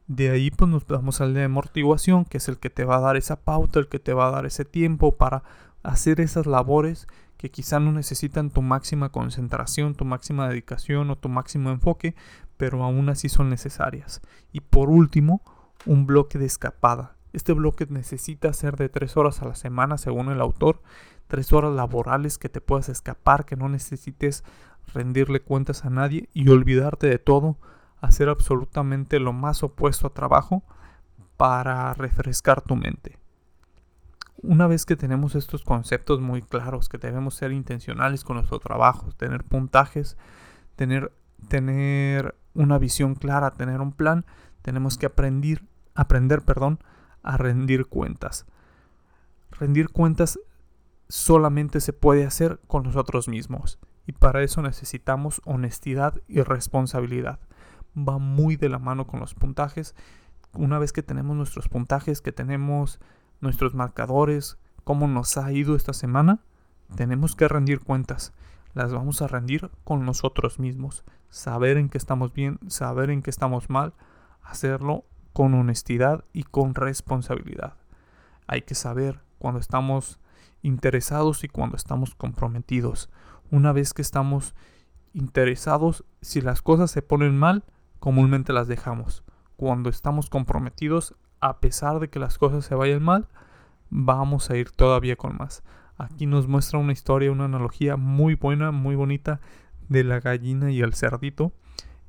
De 0.07 0.29
ahí 0.29 0.51
pues 0.51 0.69
nos 0.69 0.85
vamos 0.85 1.21
al 1.21 1.33
de 1.33 1.43
amortiguación, 1.43 2.25
que 2.25 2.37
es 2.37 2.47
el 2.47 2.57
que 2.57 2.69
te 2.69 2.85
va 2.85 2.97
a 2.97 3.01
dar 3.01 3.17
esa 3.17 3.37
pauta, 3.37 3.79
el 3.79 3.87
que 3.87 3.99
te 3.99 4.13
va 4.13 4.27
a 4.27 4.31
dar 4.31 4.45
ese 4.45 4.65
tiempo 4.65 5.15
para 5.15 5.43
hacer 5.83 6.21
esas 6.21 6.45
labores 6.45 7.07
que 7.37 7.51
quizá 7.51 7.79
no 7.79 7.91
necesitan 7.91 8.49
tu 8.49 8.61
máxima 8.61 9.09
concentración, 9.09 9.95
tu 9.95 10.05
máxima 10.05 10.47
dedicación 10.47 11.09
o 11.09 11.17
tu 11.17 11.29
máximo 11.29 11.69
enfoque, 11.69 12.15
pero 12.57 12.83
aún 12.83 13.09
así 13.09 13.29
son 13.29 13.49
necesarias. 13.49 14.21
Y 14.51 14.61
por 14.61 14.89
último, 14.89 15.41
un 15.85 16.05
bloque 16.05 16.37
de 16.37 16.45
escapada. 16.45 17.15
Este 17.33 17.53
bloque 17.53 17.85
necesita 17.89 18.53
ser 18.53 18.77
de 18.77 18.89
tres 18.89 19.17
horas 19.17 19.41
a 19.41 19.45
la 19.45 19.55
semana, 19.55 19.97
según 19.97 20.29
el 20.29 20.41
autor, 20.41 20.81
tres 21.27 21.51
horas 21.53 21.73
laborales 21.73 22.37
que 22.37 22.49
te 22.49 22.61
puedas 22.61 22.89
escapar, 22.89 23.45
que 23.45 23.55
no 23.55 23.67
necesites 23.67 24.43
rendirle 24.93 25.41
cuentas 25.41 25.83
a 25.85 25.89
nadie 25.89 26.29
y 26.33 26.49
olvidarte 26.49 27.07
de 27.07 27.19
todo, 27.19 27.57
hacer 27.99 28.29
absolutamente 28.29 29.19
lo 29.19 29.33
más 29.33 29.63
opuesto 29.63 30.07
a 30.07 30.13
trabajo 30.13 30.63
para 31.37 31.93
refrescar 31.93 32.61
tu 32.61 32.75
mente 32.75 33.19
una 34.47 34.67
vez 34.67 34.85
que 34.85 34.95
tenemos 34.95 35.35
estos 35.35 35.63
conceptos 35.63 36.21
muy 36.21 36.41
claros, 36.41 36.89
que 36.89 36.97
debemos 36.97 37.35
ser 37.35 37.51
intencionales 37.51 38.23
con 38.23 38.37
nuestro 38.37 38.59
trabajo, 38.59 39.11
tener 39.17 39.43
puntajes, 39.43 40.17
tener, 40.75 41.11
tener 41.47 42.35
una 42.53 42.77
visión 42.77 43.15
clara, 43.15 43.51
tener 43.51 43.81
un 43.81 43.91
plan, 43.91 44.25
tenemos 44.61 44.97
que 44.97 45.05
aprender, 45.05 45.63
aprender 45.93 46.41
perdón, 46.41 46.79
a 47.23 47.37
rendir 47.37 47.85
cuentas. 47.85 48.45
Rendir 49.51 49.89
cuentas 49.89 50.39
solamente 51.07 51.81
se 51.81 51.93
puede 51.93 52.25
hacer 52.25 52.59
con 52.67 52.83
nosotros 52.83 53.27
mismos 53.27 53.79
y 54.07 54.11
para 54.13 54.43
eso 54.43 54.61
necesitamos 54.61 55.41
honestidad 55.45 56.21
y 56.27 56.41
responsabilidad. 56.41 57.39
Va 57.97 58.17
muy 58.17 58.55
de 58.55 58.69
la 58.69 58.79
mano 58.79 59.07
con 59.07 59.19
los 59.19 59.33
puntajes. 59.33 59.95
Una 60.53 60.79
vez 60.79 60.93
que 60.93 61.03
tenemos 61.03 61.35
nuestros 61.35 61.69
puntajes, 61.69 62.21
que 62.21 62.31
tenemos 62.31 62.99
nuestros 63.41 63.73
marcadores, 63.73 64.57
cómo 64.83 65.07
nos 65.07 65.37
ha 65.37 65.51
ido 65.51 65.75
esta 65.75 65.93
semana, 65.93 66.39
tenemos 66.95 67.35
que 67.35 67.47
rendir 67.47 67.79
cuentas. 67.79 68.33
Las 68.75 68.93
vamos 68.93 69.21
a 69.21 69.27
rendir 69.27 69.71
con 69.85 70.05
nosotros 70.05 70.59
mismos. 70.59 71.05
Saber 71.29 71.77
en 71.77 71.87
qué 71.87 71.97
estamos 71.97 72.33
bien, 72.33 72.59
saber 72.67 73.09
en 73.09 73.21
qué 73.21 73.29
estamos 73.29 73.69
mal, 73.69 73.93
hacerlo 74.43 75.05
con 75.31 75.53
honestidad 75.53 76.25
y 76.33 76.43
con 76.43 76.75
responsabilidad. 76.75 77.75
Hay 78.47 78.63
que 78.63 78.75
saber 78.75 79.21
cuando 79.39 79.61
estamos 79.61 80.19
interesados 80.61 81.45
y 81.45 81.47
cuando 81.47 81.77
estamos 81.77 82.15
comprometidos. 82.15 83.09
Una 83.49 83.71
vez 83.71 83.93
que 83.93 84.01
estamos 84.01 84.55
interesados, 85.13 86.03
si 86.21 86.41
las 86.41 86.61
cosas 86.61 86.91
se 86.91 87.01
ponen 87.01 87.37
mal, 87.37 87.63
comúnmente 87.99 88.51
las 88.51 88.67
dejamos. 88.67 89.23
Cuando 89.55 89.89
estamos 89.89 90.29
comprometidos, 90.29 91.15
a 91.39 91.61
pesar 91.61 92.01
de 92.01 92.09
que 92.09 92.19
las 92.19 92.37
cosas 92.37 92.65
se 92.65 92.75
vayan 92.75 93.01
mal, 93.01 93.29
vamos 93.89 94.49
a 94.49 94.57
ir 94.57 94.69
todavía 94.71 95.15
con 95.15 95.37
más. 95.37 95.63
Aquí 95.97 96.25
nos 96.25 96.47
muestra 96.47 96.79
una 96.79 96.91
historia, 96.91 97.31
una 97.31 97.45
analogía 97.45 97.95
muy 97.95 98.35
buena, 98.35 98.71
muy 98.71 98.95
bonita 98.95 99.39
de 99.87 100.03
la 100.03 100.19
gallina 100.19 100.71
y 100.71 100.81
el 100.81 100.93
cerdito. 100.93 101.53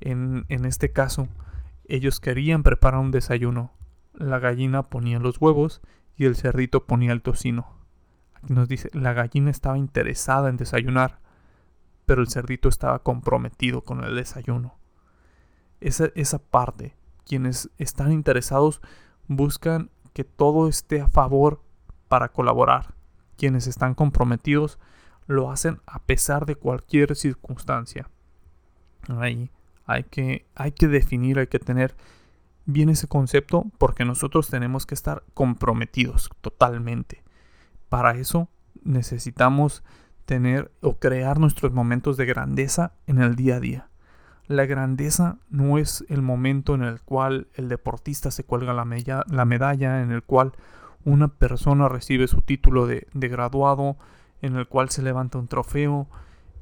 En, 0.01 0.45
en 0.49 0.65
este 0.65 0.93
caso, 0.93 1.29
ellos 1.87 2.21
querían 2.21 2.63
preparar 2.63 3.01
un 3.01 3.11
desayuno. 3.11 3.73
La 4.13 4.39
gallina 4.39 4.83
ponía 4.83 5.19
los 5.19 5.41
huevos 5.41 5.83
y 6.17 6.25
el 6.25 6.37
cerdito 6.37 6.87
ponía 6.87 7.13
el 7.13 7.23
tocino. 7.23 7.67
Aquí 8.35 8.53
nos 8.53 8.69
dice, 8.69 8.91
la 8.93 9.13
gallina 9.13 9.51
estaba 9.51 9.79
interesada 9.79 10.49
en 10.49 10.57
desayunar, 10.57 11.21
pero 12.07 12.23
el 12.23 12.29
cerdito 12.29 12.69
estaba 12.69 12.99
comprometido 13.01 13.83
con 13.83 14.03
el 14.03 14.17
desayuno. 14.17 14.79
Esa, 15.81 16.11
esa 16.15 16.39
parte, 16.39 16.97
quienes 17.25 17.71
están 17.79 18.13
interesados 18.13 18.81
buscan 19.29 19.91
que 20.13 20.25
todo 20.25 20.69
esté 20.69 21.01
a 21.01 21.09
favor 21.09 21.63
para 22.09 22.31
colaborar. 22.31 22.96
Quienes 23.37 23.67
están 23.67 23.95
comprometidos 23.95 24.79
lo 25.27 25.51
hacen 25.51 25.81
a 25.87 26.01
pesar 26.01 26.47
de 26.47 26.57
cualquier 26.57 27.17
circunstancia. 27.17 28.09
Ahí 29.09 29.51
hay 29.87 30.05
que, 30.05 30.47
hay 30.55 30.73
que 30.73 30.89
definir, 30.89 31.39
hay 31.39 31.47
que 31.47 31.59
tener 31.59 31.95
bien 32.65 32.89
ese 32.89 33.07
concepto 33.07 33.65
porque 33.79 34.05
nosotros 34.05 34.49
tenemos 34.49 34.87
que 34.87 34.95
estar 34.95 35.23
comprometidos 35.35 36.31
totalmente. 36.41 37.23
Para 37.89 38.13
eso 38.13 38.49
necesitamos 38.83 39.85
tener 40.25 40.73
o 40.81 40.99
crear 40.99 41.39
nuestros 41.39 41.73
momentos 41.73 42.17
de 42.17 42.27
grandeza 42.27 42.93
en 43.07 43.21
el 43.21 43.37
día 43.37 43.57
a 43.57 43.61
día. 43.61 43.89
La 44.49 44.67
grandeza 44.67 45.39
no 45.49 45.79
es 45.79 46.05
el 46.09 46.23
momento 46.23 46.75
en 46.75 46.83
el 46.83 47.01
cual 47.01 47.49
el 47.55 47.69
deportista 47.69 48.31
se 48.31 48.45
cuelga 48.45 48.75
la, 48.75 48.85
medalla, 48.85 50.03
en 50.03 50.13
el 50.13 50.23
cual 50.23 50.53
una 51.07 51.29
persona 51.29 51.89
recibe 51.89 52.27
su 52.27 52.43
título 52.43 52.87
de, 52.87 53.07
graduado, 53.15 53.97
en 54.43 54.57
el 54.57 54.67
cual 54.67 54.91
se 54.91 55.03
levanta 55.03 55.39
un 55.39 55.47
trofeo. 55.47 56.09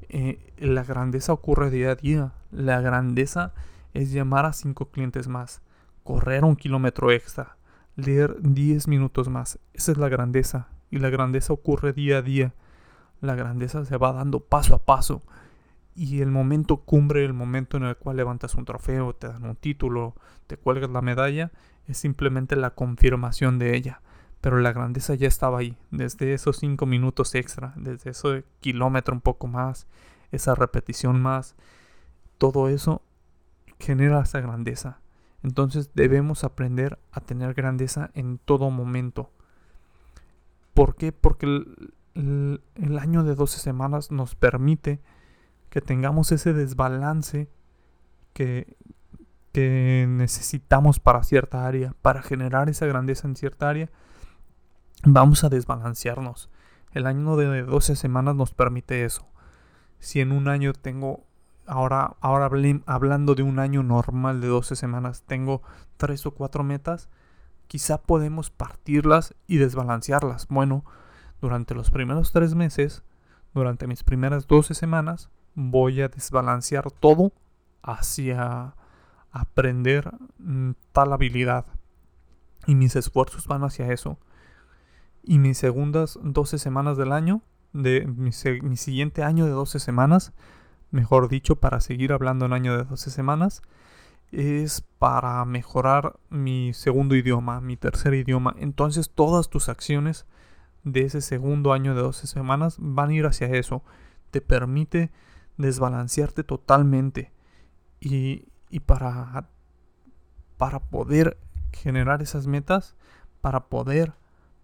Eh, 0.07 0.53
la 0.59 0.83
grandeza 0.83 1.33
ocurre 1.33 1.71
día 1.71 1.91
a 1.91 1.95
día. 1.95 2.31
La 2.51 2.79
grandeza 2.79 3.53
es 3.95 4.11
llamar 4.11 4.45
a 4.45 4.53
cinco 4.53 4.91
clientes 4.91 5.27
más, 5.27 5.63
correr 6.03 6.45
un 6.45 6.55
kilómetro 6.55 7.11
extra, 7.11 7.57
leer 7.95 8.35
10 8.39 8.87
minutos 8.87 9.29
más. 9.29 9.57
Esa 9.73 9.91
es 9.93 9.97
la 9.97 10.09
grandeza. 10.09 10.67
Y 10.91 10.99
la 10.99 11.09
grandeza 11.09 11.51
ocurre 11.51 11.91
día 11.91 12.19
a 12.19 12.21
día. 12.21 12.53
La 13.21 13.33
grandeza 13.33 13.83
se 13.83 13.97
va 13.97 14.13
dando 14.13 14.41
paso 14.41 14.75
a 14.75 14.85
paso. 14.85 15.23
Y 15.95 16.21
el 16.21 16.29
momento 16.29 16.77
cumbre, 16.77 17.25
el 17.25 17.33
momento 17.33 17.77
en 17.77 17.83
el 17.83 17.97
cual 17.97 18.17
levantas 18.17 18.53
un 18.53 18.65
trofeo, 18.65 19.15
te 19.15 19.27
dan 19.27 19.43
un 19.43 19.55
título, 19.55 20.13
te 20.45 20.55
cuelgas 20.57 20.91
la 20.91 21.01
medalla, 21.01 21.51
es 21.87 21.97
simplemente 21.97 22.55
la 22.55 22.75
confirmación 22.75 23.57
de 23.57 23.75
ella. 23.75 24.01
Pero 24.45 24.59
la 24.59 24.73
grandeza 24.73 25.15
ya 25.15 25.27
estaba 25.27 25.57
ahí, 25.57 25.75
desde 25.89 26.35
esos 26.35 26.57
cinco 26.57 26.85
minutos 26.85 27.33
extra, 27.33 27.73
desde 27.77 28.11
ese 28.11 28.43
kilómetro 28.59 29.15
un 29.15 29.21
poco 29.21 29.47
más, 29.47 29.87
esa 30.31 30.53
repetición 30.53 31.19
más, 31.19 31.55
todo 32.37 32.69
eso 32.69 33.01
genera 33.79 34.21
esa 34.21 34.41
grandeza. 34.41 34.99
Entonces 35.41 35.89
debemos 35.95 36.43
aprender 36.43 36.99
a 37.11 37.21
tener 37.21 37.55
grandeza 37.55 38.11
en 38.13 38.37
todo 38.37 38.69
momento. 38.69 39.31
¿Por 40.75 40.95
qué? 40.95 41.11
Porque 41.11 41.47
el, 41.47 42.61
el 42.75 42.99
año 42.99 43.23
de 43.23 43.33
12 43.33 43.57
semanas 43.57 44.11
nos 44.11 44.35
permite 44.35 45.01
que 45.71 45.81
tengamos 45.81 46.31
ese 46.31 46.53
desbalance 46.53 47.49
que, 48.33 48.77
que 49.53 50.05
necesitamos 50.07 50.99
para 50.99 51.23
cierta 51.23 51.65
área, 51.65 51.95
para 52.03 52.21
generar 52.21 52.69
esa 52.69 52.85
grandeza 52.85 53.27
en 53.27 53.35
cierta 53.35 53.67
área, 53.67 53.89
vamos 55.03 55.43
a 55.43 55.49
desbalancearnos. 55.49 56.49
El 56.91 57.07
año 57.07 57.35
de 57.35 57.63
12 57.63 57.95
semanas 57.95 58.35
nos 58.35 58.53
permite 58.53 59.03
eso. 59.03 59.27
Si 59.99 60.21
en 60.21 60.31
un 60.31 60.47
año 60.47 60.73
tengo, 60.73 61.25
ahora, 61.65 62.15
ahora 62.21 62.49
hablando 62.85 63.35
de 63.35 63.43
un 63.43 63.59
año 63.59 63.83
normal 63.83 64.41
de 64.41 64.47
12 64.47 64.75
semanas, 64.75 65.23
tengo 65.27 65.61
3 65.97 66.25
o 66.27 66.31
4 66.31 66.63
metas, 66.63 67.09
quizá 67.67 68.01
podemos 68.01 68.49
partirlas 68.49 69.35
y 69.47 69.57
desbalancearlas. 69.57 70.47
Bueno, 70.47 70.85
durante 71.41 71.75
los 71.75 71.91
primeros 71.91 72.31
3 72.31 72.55
meses, 72.55 73.03
durante 73.53 73.87
mis 73.87 74.03
primeras 74.03 74.47
12 74.47 74.73
semanas, 74.73 75.29
voy 75.55 76.01
a 76.01 76.09
desbalancear 76.09 76.91
todo 76.91 77.31
hacia 77.81 78.75
aprender 79.31 80.11
mm, 80.37 80.71
tal 80.91 81.13
habilidad. 81.13 81.65
Y 82.67 82.75
mis 82.75 82.95
esfuerzos 82.95 83.47
van 83.47 83.63
hacia 83.63 83.91
eso. 83.91 84.17
Y 85.27 85.39
mis 85.39 85.57
segundas 85.57 86.19
12 86.21 86.59
semanas 86.59 86.97
del 86.97 87.11
año, 87.11 87.41
de 87.73 88.05
mi, 88.05 88.31
siguiente 88.31 89.23
año 89.23 89.45
de 89.45 89.51
12 89.51 89.79
semanas, 89.79 90.33
mejor 90.91 91.29
dicho, 91.29 91.55
para 91.55 91.81
seguir 91.81 92.13
hablando 92.13 92.45
en 92.45 92.53
año 92.53 92.77
de 92.77 92.83
12 92.83 93.09
semanas, 93.09 93.63
es 94.31 94.81
para 94.99 95.43
mejorar 95.45 96.19
mi 96.29 96.73
segundo 96.73 97.15
idioma, 97.15 97.59
mi 97.59 97.75
tercer 97.75 98.13
idioma. 98.13 98.55
Entonces 98.59 99.09
todas 99.09 99.49
tus 99.49 99.67
acciones 99.67 100.27
de 100.83 101.01
ese 101.01 101.21
segundo 101.21 101.73
año 101.73 101.95
de 101.95 102.01
12 102.01 102.27
semanas 102.27 102.75
van 102.77 103.09
a 103.09 103.13
ir 103.13 103.25
hacia 103.25 103.47
eso. 103.47 103.83
Te 104.29 104.41
permite 104.41 105.11
desbalancearte 105.57 106.43
totalmente. 106.43 107.31
Y, 107.99 108.45
y 108.69 108.81
para, 108.81 109.49
para 110.57 110.79
poder 110.81 111.39
generar 111.71 112.21
esas 112.21 112.45
metas, 112.45 112.95
para 113.41 113.65
poder 113.69 114.13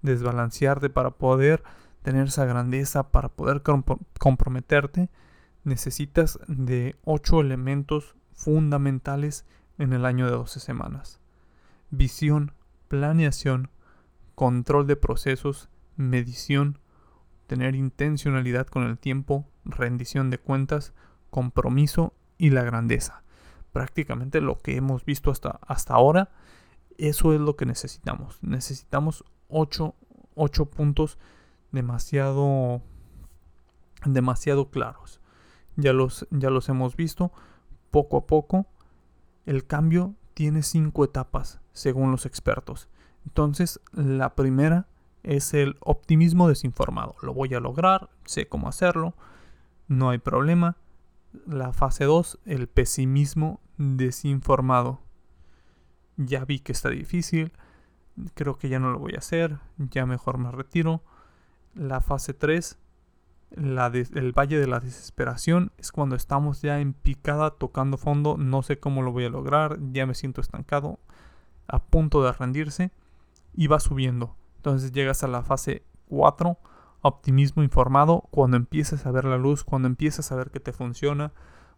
desbalancearte, 0.02 0.90
para 0.90 1.12
poder 1.12 1.64
tener 2.02 2.28
esa 2.28 2.46
grandeza, 2.46 3.12
para 3.12 3.30
poder 3.30 3.62
comprometerte, 4.20 5.10
necesitas 5.64 6.40
de 6.48 6.96
ocho 7.04 7.42
elementos 7.42 8.16
fundamentales 8.34 9.46
en 9.78 9.94
el 9.94 10.06
año 10.06 10.26
de 10.26 10.32
12 10.32 10.60
semanas. 10.60 11.20
Visión, 11.90 12.54
planeación, 12.88 13.70
control 14.36 14.88
de 14.88 14.96
procesos, 14.96 15.70
medición, 15.96 16.80
tener 17.48 17.76
intencionalidad 17.76 18.68
con 18.68 18.84
el 18.84 18.98
tiempo, 18.98 19.46
rendición 19.66 20.30
de 20.30 20.40
cuentas, 20.40 20.94
compromiso 21.30 22.14
y 22.38 22.50
la 22.50 22.64
grandeza. 22.64 23.24
Prácticamente 23.72 24.42
lo 24.42 24.58
que 24.58 24.76
hemos 24.76 25.06
visto 25.06 25.32
hasta, 25.32 25.60
hasta 25.68 25.94
ahora, 25.94 26.32
eso 26.98 27.34
es 27.34 27.40
lo 27.40 27.56
que 27.56 27.66
necesitamos. 27.66 28.40
Necesitamos 28.42 29.24
8, 29.52 30.66
puntos 30.66 31.18
demasiado, 31.72 32.82
demasiado 34.06 34.70
claros. 34.70 35.22
Ya 35.76 35.94
los, 35.94 36.28
ya 36.32 36.50
los 36.50 36.70
hemos 36.70 36.96
visto 36.96 37.32
poco 37.92 38.18
a 38.18 38.28
poco. 38.28 38.68
El 39.46 39.66
cambio 39.66 40.16
tiene 40.34 40.64
cinco 40.64 41.04
etapas, 41.04 41.62
según 41.74 42.12
los 42.12 42.26
expertos. 42.26 42.90
Entonces, 43.26 43.80
la 43.94 44.36
primera 44.36 44.88
es 45.24 45.54
el 45.54 45.78
optimismo 45.82 46.48
desinformado. 46.48 47.16
Lo 47.22 47.34
voy 47.34 47.54
a 47.54 47.60
lograr, 47.60 48.10
sé 48.26 48.48
cómo 48.48 48.68
hacerlo, 48.68 49.14
no 49.88 50.10
hay 50.10 50.18
problema. 50.18 50.78
La 51.46 51.74
fase 51.74 52.06
2, 52.06 52.40
el 52.46 52.68
pesimismo 52.68 53.62
desinformado. 53.78 55.02
Ya 56.18 56.46
vi 56.46 56.60
que 56.60 56.72
está 56.72 56.90
difícil, 56.90 57.54
creo 58.34 58.58
que 58.58 58.70
ya 58.70 58.80
no 58.80 58.92
lo 58.92 59.00
voy 59.00 59.14
a 59.16 59.20
hacer, 59.20 59.60
ya 59.78 60.06
mejor 60.06 60.38
me 60.38 60.52
retiro. 60.52 61.04
La 61.74 62.02
fase 62.02 62.34
3, 62.34 62.78
la 63.52 63.88
el 63.88 64.32
valle 64.34 64.60
de 64.60 64.68
la 64.68 64.80
desesperación, 64.80 65.72
es 65.78 65.92
cuando 65.92 66.16
estamos 66.16 66.62
ya 66.62 66.80
en 66.80 66.94
picada, 66.94 67.52
tocando 67.52 67.98
fondo, 67.98 68.38
no 68.38 68.62
sé 68.62 68.80
cómo 68.80 69.02
lo 69.02 69.12
voy 69.12 69.26
a 69.26 69.30
lograr, 69.30 69.78
ya 69.92 70.06
me 70.06 70.16
siento 70.16 70.42
estancado, 70.42 71.00
a 71.68 71.84
punto 71.84 72.24
de 72.24 72.32
rendirse, 72.32 72.92
y 73.54 73.68
va 73.68 73.80
subiendo. 73.80 74.36
Entonces 74.58 74.92
llegas 74.92 75.24
a 75.24 75.28
la 75.28 75.44
fase 75.44 75.84
4, 76.10 76.58
optimismo 77.02 77.64
informado, 77.64 78.28
cuando 78.32 78.58
empiezas 78.58 79.06
a 79.06 79.12
ver 79.12 79.26
la 79.26 79.38
luz, 79.38 79.64
cuando 79.64 79.88
empiezas 79.88 80.32
a 80.32 80.36
ver 80.36 80.52
que 80.52 80.60
te 80.60 80.74
funciona, 80.74 81.34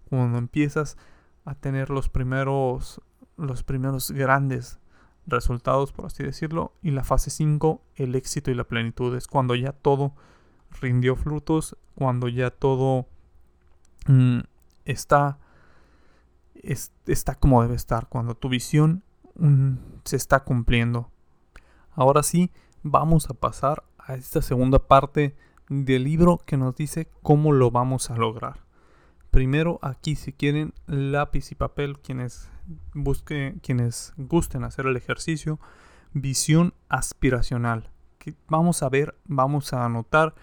cuando 0.10 0.38
empiezas 0.38 0.98
a 1.46 1.56
tener 1.56 1.90
los 1.90 2.10
primeros, 2.10 3.02
los 3.38 3.64
primeros 3.64 4.12
grandes 4.12 4.80
resultados, 5.26 5.92
por 5.92 6.06
así 6.06 6.24
decirlo. 6.24 6.74
Y 6.82 6.92
la 6.92 7.04
fase 7.04 7.30
5, 7.30 7.82
el 7.96 8.16
éxito 8.16 8.52
y 8.52 8.56
la 8.56 8.64
plenitud, 8.64 9.16
es 9.16 9.28
cuando 9.28 9.56
ya 9.56 9.72
todo 9.72 10.14
rindió 10.82 11.16
frutos, 11.16 11.78
cuando 11.96 12.28
ya 12.28 12.50
todo 12.50 13.08
mm, 14.08 14.40
está, 14.86 15.40
está 17.06 17.36
como 17.36 17.62
debe 17.62 17.76
estar, 17.76 18.08
cuando 18.08 18.36
tu 18.36 18.50
visión 18.50 19.04
mm, 19.36 19.74
se 20.04 20.16
está 20.16 20.44
cumpliendo. 20.44 21.10
Ahora 21.92 22.24
sí, 22.24 22.52
vamos 22.82 23.30
a 23.30 23.34
pasar 23.34 23.84
a 23.98 24.16
esta 24.16 24.42
segunda 24.42 24.80
parte 24.80 25.36
del 25.70 26.04
libro 26.04 26.40
que 26.46 26.58
nos 26.58 26.76
dice 26.76 27.10
cómo 27.22 27.52
lo 27.52 27.72
vamos 27.72 28.10
a 28.10 28.18
lograr. 28.18 28.64
Primero 29.34 29.80
aquí 29.82 30.16
si 30.16 30.32
quieren 30.32 30.76
lápiz 30.86 31.52
y 31.52 31.56
papel 31.56 31.98
quienes 31.98 32.52
busquen, 32.94 33.58
quienes 33.62 34.14
gusten 34.16 34.64
hacer 34.64 34.86
el 34.86 34.96
ejercicio, 34.96 35.60
visión 36.14 36.76
aspiracional. 36.88 37.90
Que 38.20 38.36
vamos 38.48 38.84
a 38.84 38.90
ver, 38.90 39.16
vamos 39.26 39.74
a 39.74 39.86
anotar 39.86 40.36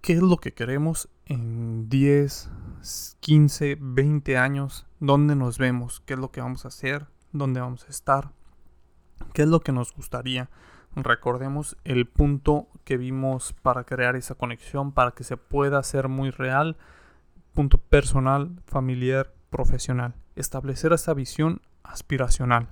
qué 0.00 0.14
es 0.14 0.22
lo 0.22 0.38
que 0.38 0.52
queremos 0.54 1.08
en 1.26 1.88
10, 1.88 2.50
15, 3.20 3.78
20 3.80 4.38
años, 4.38 4.88
dónde 4.98 5.36
nos 5.36 5.58
vemos, 5.58 6.02
qué 6.04 6.14
es 6.14 6.18
lo 6.18 6.32
que 6.32 6.40
vamos 6.40 6.64
a 6.64 6.68
hacer, 6.68 7.06
dónde 7.30 7.60
vamos 7.60 7.84
a 7.84 7.90
estar, 7.90 8.32
qué 9.34 9.42
es 9.42 9.48
lo 9.48 9.60
que 9.60 9.70
nos 9.70 9.94
gustaría. 9.94 10.50
Recordemos 10.96 11.76
el 11.84 12.08
punto 12.08 12.66
que 12.82 12.96
vimos 12.96 13.52
para 13.62 13.84
crear 13.84 14.16
esa 14.16 14.34
conexión, 14.34 14.90
para 14.90 15.12
que 15.12 15.22
se 15.22 15.36
pueda 15.36 15.78
hacer 15.78 16.08
muy 16.08 16.32
real. 16.32 16.76
Punto 17.54 17.78
personal, 17.78 18.60
familiar, 18.66 19.32
profesional. 19.48 20.14
Establecer 20.34 20.92
esa 20.92 21.14
visión 21.14 21.62
aspiracional. 21.84 22.68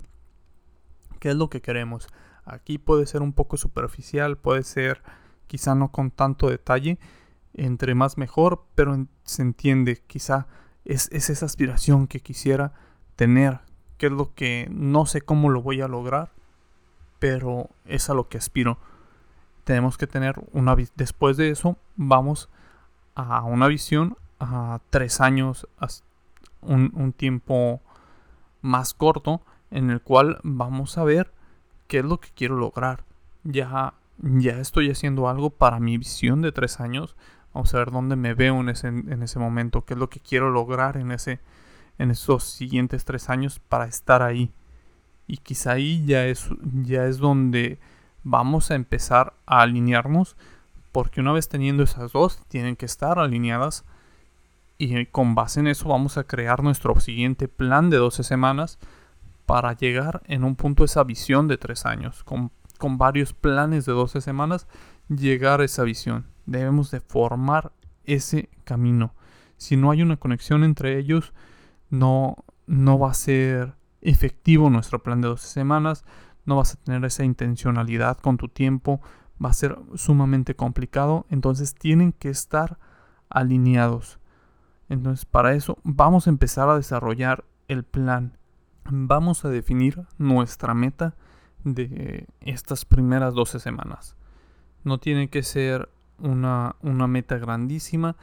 ¿Qué 1.20 1.30
es 1.30 1.36
lo 1.36 1.48
que 1.48 1.62
queremos? 1.62 2.08
Aquí 2.44 2.78
puede 2.78 3.06
ser 3.06 3.22
un 3.22 3.32
poco 3.32 3.56
superficial, 3.56 4.36
puede 4.36 4.64
ser 4.64 5.00
quizá 5.46 5.76
no 5.76 5.92
con 5.92 6.10
tanto 6.10 6.50
detalle, 6.50 6.98
entre 7.54 7.94
más 7.94 8.18
mejor, 8.18 8.64
pero 8.74 9.06
se 9.22 9.42
entiende, 9.42 10.02
quizá 10.08 10.48
es, 10.84 11.08
es 11.12 11.30
esa 11.30 11.46
aspiración 11.46 12.08
que 12.08 12.18
quisiera 12.18 12.72
tener, 13.14 13.60
qué 13.98 14.06
es 14.06 14.12
lo 14.12 14.34
que 14.34 14.66
no 14.72 15.06
sé 15.06 15.20
cómo 15.20 15.48
lo 15.48 15.62
voy 15.62 15.80
a 15.80 15.86
lograr, 15.86 16.32
pero 17.20 17.70
es 17.84 18.10
a 18.10 18.14
lo 18.14 18.28
que 18.28 18.38
aspiro. 18.38 18.78
Tenemos 19.62 19.96
que 19.96 20.08
tener 20.08 20.34
una 20.50 20.74
después 20.96 21.36
de 21.36 21.50
eso 21.50 21.76
vamos 21.94 22.48
a 23.14 23.44
una 23.44 23.68
visión 23.68 24.16
a 24.42 24.80
tres 24.90 25.20
años, 25.20 25.68
un, 26.60 26.92
un 26.94 27.12
tiempo 27.12 27.80
más 28.60 28.92
corto 28.92 29.40
en 29.70 29.90
el 29.90 30.00
cual 30.00 30.38
vamos 30.42 30.98
a 30.98 31.04
ver 31.04 31.32
qué 31.86 32.00
es 32.00 32.04
lo 32.04 32.18
que 32.18 32.30
quiero 32.34 32.56
lograr. 32.56 33.04
Ya, 33.44 33.94
ya 34.18 34.58
estoy 34.58 34.90
haciendo 34.90 35.28
algo 35.28 35.50
para 35.50 35.78
mi 35.80 35.96
visión 35.96 36.42
de 36.42 36.52
tres 36.52 36.80
años. 36.80 37.16
Vamos 37.54 37.72
a 37.74 37.78
ver 37.78 37.90
dónde 37.90 38.16
me 38.16 38.34
veo 38.34 38.60
en 38.60 38.68
ese, 38.68 38.88
en 38.88 39.22
ese 39.22 39.38
momento, 39.38 39.84
qué 39.84 39.94
es 39.94 40.00
lo 40.00 40.08
que 40.08 40.20
quiero 40.20 40.50
lograr 40.50 40.96
en, 40.96 41.12
ese, 41.12 41.40
en 41.98 42.10
esos 42.10 42.44
siguientes 42.44 43.04
tres 43.04 43.30
años 43.30 43.60
para 43.60 43.86
estar 43.86 44.22
ahí. 44.22 44.52
Y 45.26 45.38
quizá 45.38 45.72
ahí 45.72 46.04
ya 46.04 46.26
es, 46.26 46.48
ya 46.82 47.06
es 47.06 47.18
donde 47.18 47.78
vamos 48.24 48.70
a 48.70 48.74
empezar 48.74 49.34
a 49.46 49.62
alinearnos. 49.62 50.36
Porque 50.90 51.20
una 51.20 51.32
vez 51.32 51.48
teniendo 51.48 51.82
esas 51.82 52.12
dos, 52.12 52.44
tienen 52.48 52.76
que 52.76 52.86
estar 52.86 53.18
alineadas. 53.18 53.84
Y 54.82 55.06
con 55.06 55.36
base 55.36 55.60
en 55.60 55.68
eso 55.68 55.88
vamos 55.88 56.18
a 56.18 56.24
crear 56.24 56.64
nuestro 56.64 56.98
siguiente 56.98 57.46
plan 57.46 57.88
de 57.88 57.98
12 57.98 58.24
semanas 58.24 58.80
para 59.46 59.74
llegar 59.74 60.22
en 60.26 60.42
un 60.42 60.56
punto 60.56 60.82
a 60.82 60.86
esa 60.86 61.04
visión 61.04 61.46
de 61.46 61.56
3 61.56 61.86
años. 61.86 62.24
Con, 62.24 62.50
con 62.78 62.98
varios 62.98 63.32
planes 63.32 63.86
de 63.86 63.92
12 63.92 64.20
semanas, 64.20 64.66
llegar 65.08 65.60
a 65.60 65.64
esa 65.66 65.84
visión. 65.84 66.26
Debemos 66.46 66.90
de 66.90 66.98
formar 66.98 67.70
ese 68.06 68.48
camino. 68.64 69.14
Si 69.56 69.76
no 69.76 69.92
hay 69.92 70.02
una 70.02 70.16
conexión 70.16 70.64
entre 70.64 70.98
ellos, 70.98 71.32
no, 71.88 72.44
no 72.66 72.98
va 72.98 73.12
a 73.12 73.14
ser 73.14 73.76
efectivo 74.00 74.68
nuestro 74.68 75.00
plan 75.00 75.20
de 75.20 75.28
12 75.28 75.46
semanas, 75.46 76.04
no 76.44 76.56
vas 76.56 76.74
a 76.74 76.82
tener 76.82 77.04
esa 77.04 77.22
intencionalidad 77.22 78.18
con 78.18 78.36
tu 78.36 78.48
tiempo, 78.48 79.00
va 79.40 79.50
a 79.50 79.54
ser 79.54 79.78
sumamente 79.94 80.56
complicado, 80.56 81.24
entonces 81.30 81.76
tienen 81.76 82.10
que 82.10 82.30
estar 82.30 82.80
alineados. 83.30 84.18
Entonces 84.92 85.24
para 85.24 85.54
eso 85.54 85.78
vamos 85.84 86.26
a 86.26 86.30
empezar 86.30 86.68
a 86.68 86.76
desarrollar 86.76 87.46
el 87.66 87.82
plan. 87.82 88.36
Vamos 88.84 89.42
a 89.46 89.48
definir 89.48 90.04
nuestra 90.18 90.74
meta 90.74 91.14
de 91.64 92.26
estas 92.42 92.84
primeras 92.84 93.32
12 93.32 93.58
semanas. 93.58 94.16
No 94.84 94.98
tiene 94.98 95.30
que 95.30 95.42
ser 95.42 95.88
una, 96.18 96.76
una 96.82 97.06
meta 97.06 97.38
grandísima, 97.38 98.16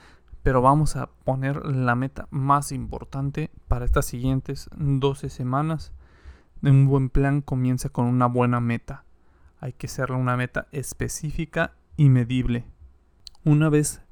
pero 0.43 0.61
vamos 0.61 0.95
a 0.95 1.09
poner 1.23 1.65
la 1.65 1.95
meta 1.95 2.27
más 2.29 2.71
importante 2.71 3.49
para 3.67 3.85
estas 3.85 4.05
siguientes 4.05 4.69
12 4.77 5.29
semanas. 5.29 5.91
Un 6.61 6.85
buen 6.85 7.09
plan 7.09 7.41
comienza 7.41 7.89
con 7.89 8.05
una 8.05 8.27
buena 8.27 8.59
meta. 8.59 9.05
Hay 9.59 9.73
que 9.73 9.87
hacerle 9.87 10.17
una 10.17 10.37
meta 10.37 10.67
específica 10.71 11.73
y 11.97 12.09
medible. 12.09 12.67
Una 13.43 13.69
vez 13.69 14.03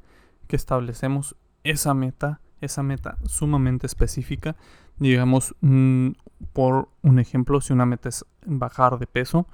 que 0.47 0.55
establecemos 0.55 1.35
esa 1.63 1.93
meta, 1.93 2.41
esa 2.61 2.83
meta 2.83 3.17
sumamente 3.25 3.85
específica, 3.85 4.55
digamos, 4.97 5.55
mm, 5.61 6.09
por 6.53 6.89
un 7.01 7.19
ejemplo, 7.19 7.61
si 7.61 7.73
una 7.73 7.85
meta 7.85 8.09
es 8.09 8.25
bajar 8.45 8.99
de 8.99 9.07
peso, 9.07 9.47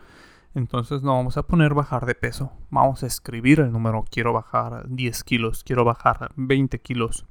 entonces 0.56 1.02
no 1.02 1.13
vamos 1.16 1.38
a 1.38 1.44
poner 1.44 1.74
bajar 1.74 2.06
de 2.06 2.16
peso. 2.16 2.52
Vamos 2.70 3.04
a 3.04 3.08
escribir 3.08 3.60
el 3.60 3.72
número. 3.72 4.06
Quiero 4.10 4.34
bajar 4.34 4.88
10 4.88 5.24
kilos. 5.24 5.63
Quiero 5.63 5.84
bajar 5.84 6.32
20 6.36 6.80
kilos. 6.80 7.26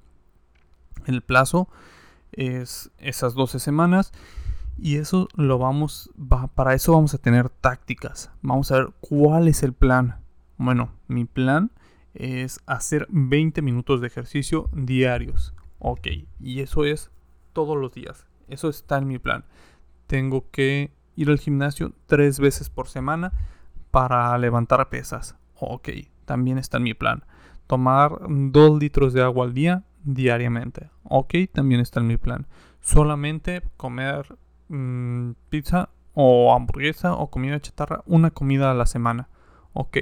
El 1.06 1.22
plazo 1.22 1.68
es 2.32 2.90
esas 2.98 3.34
12 3.34 3.60
semanas 3.60 4.12
y 4.78 4.96
eso 4.96 5.28
lo 5.36 5.58
vamos, 5.58 6.10
para 6.54 6.74
eso 6.74 6.92
vamos 6.92 7.14
a 7.14 7.18
tener 7.18 7.48
tácticas. 7.48 8.30
Vamos 8.40 8.72
a 8.72 8.78
ver 8.78 8.88
cuál 9.00 9.48
es 9.48 9.62
el 9.62 9.72
plan. 9.72 10.20
Bueno, 10.56 10.90
mi 11.06 11.24
plan 11.24 11.70
es 12.14 12.60
hacer 12.66 13.06
20 13.10 13.62
minutos 13.62 14.00
de 14.00 14.08
ejercicio 14.08 14.68
diarios. 14.72 15.54
Ok, 15.84 16.06
y 16.38 16.60
eso 16.60 16.84
es 16.84 17.10
todos 17.52 17.76
los 17.76 17.92
días. 17.92 18.28
Eso 18.46 18.68
está 18.68 18.98
en 18.98 19.08
mi 19.08 19.18
plan. 19.18 19.44
Tengo 20.06 20.48
que 20.52 20.92
ir 21.16 21.28
al 21.28 21.40
gimnasio 21.40 21.92
tres 22.06 22.38
veces 22.38 22.70
por 22.70 22.88
semana 22.88 23.32
para 23.90 24.38
levantar 24.38 24.88
pesas. 24.90 25.36
Ok, 25.58 25.88
también 26.24 26.56
está 26.56 26.76
en 26.76 26.84
mi 26.84 26.94
plan. 26.94 27.24
Tomar 27.66 28.12
2 28.28 28.78
litros 28.78 29.12
de 29.12 29.22
agua 29.22 29.44
al 29.44 29.54
día 29.54 29.82
diariamente. 30.04 30.88
Ok, 31.02 31.34
también 31.52 31.80
está 31.80 31.98
en 31.98 32.06
mi 32.06 32.16
plan. 32.16 32.46
Solamente 32.80 33.62
comer 33.76 34.36
mm, 34.68 35.32
pizza 35.48 35.88
o 36.14 36.54
hamburguesa 36.54 37.14
o 37.14 37.28
comida 37.28 37.58
chatarra 37.58 38.04
una 38.06 38.30
comida 38.30 38.70
a 38.70 38.74
la 38.74 38.86
semana. 38.86 39.28
Ok, 39.72 39.98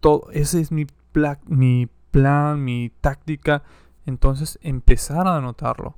todo, 0.00 0.28
ese 0.32 0.60
es 0.60 0.70
mi, 0.72 0.86
mi 1.46 1.88
plan, 2.10 2.62
mi 2.62 2.92
táctica. 3.00 3.62
Entonces 4.06 4.58
empezar 4.62 5.26
a 5.26 5.36
anotarlo. 5.36 5.96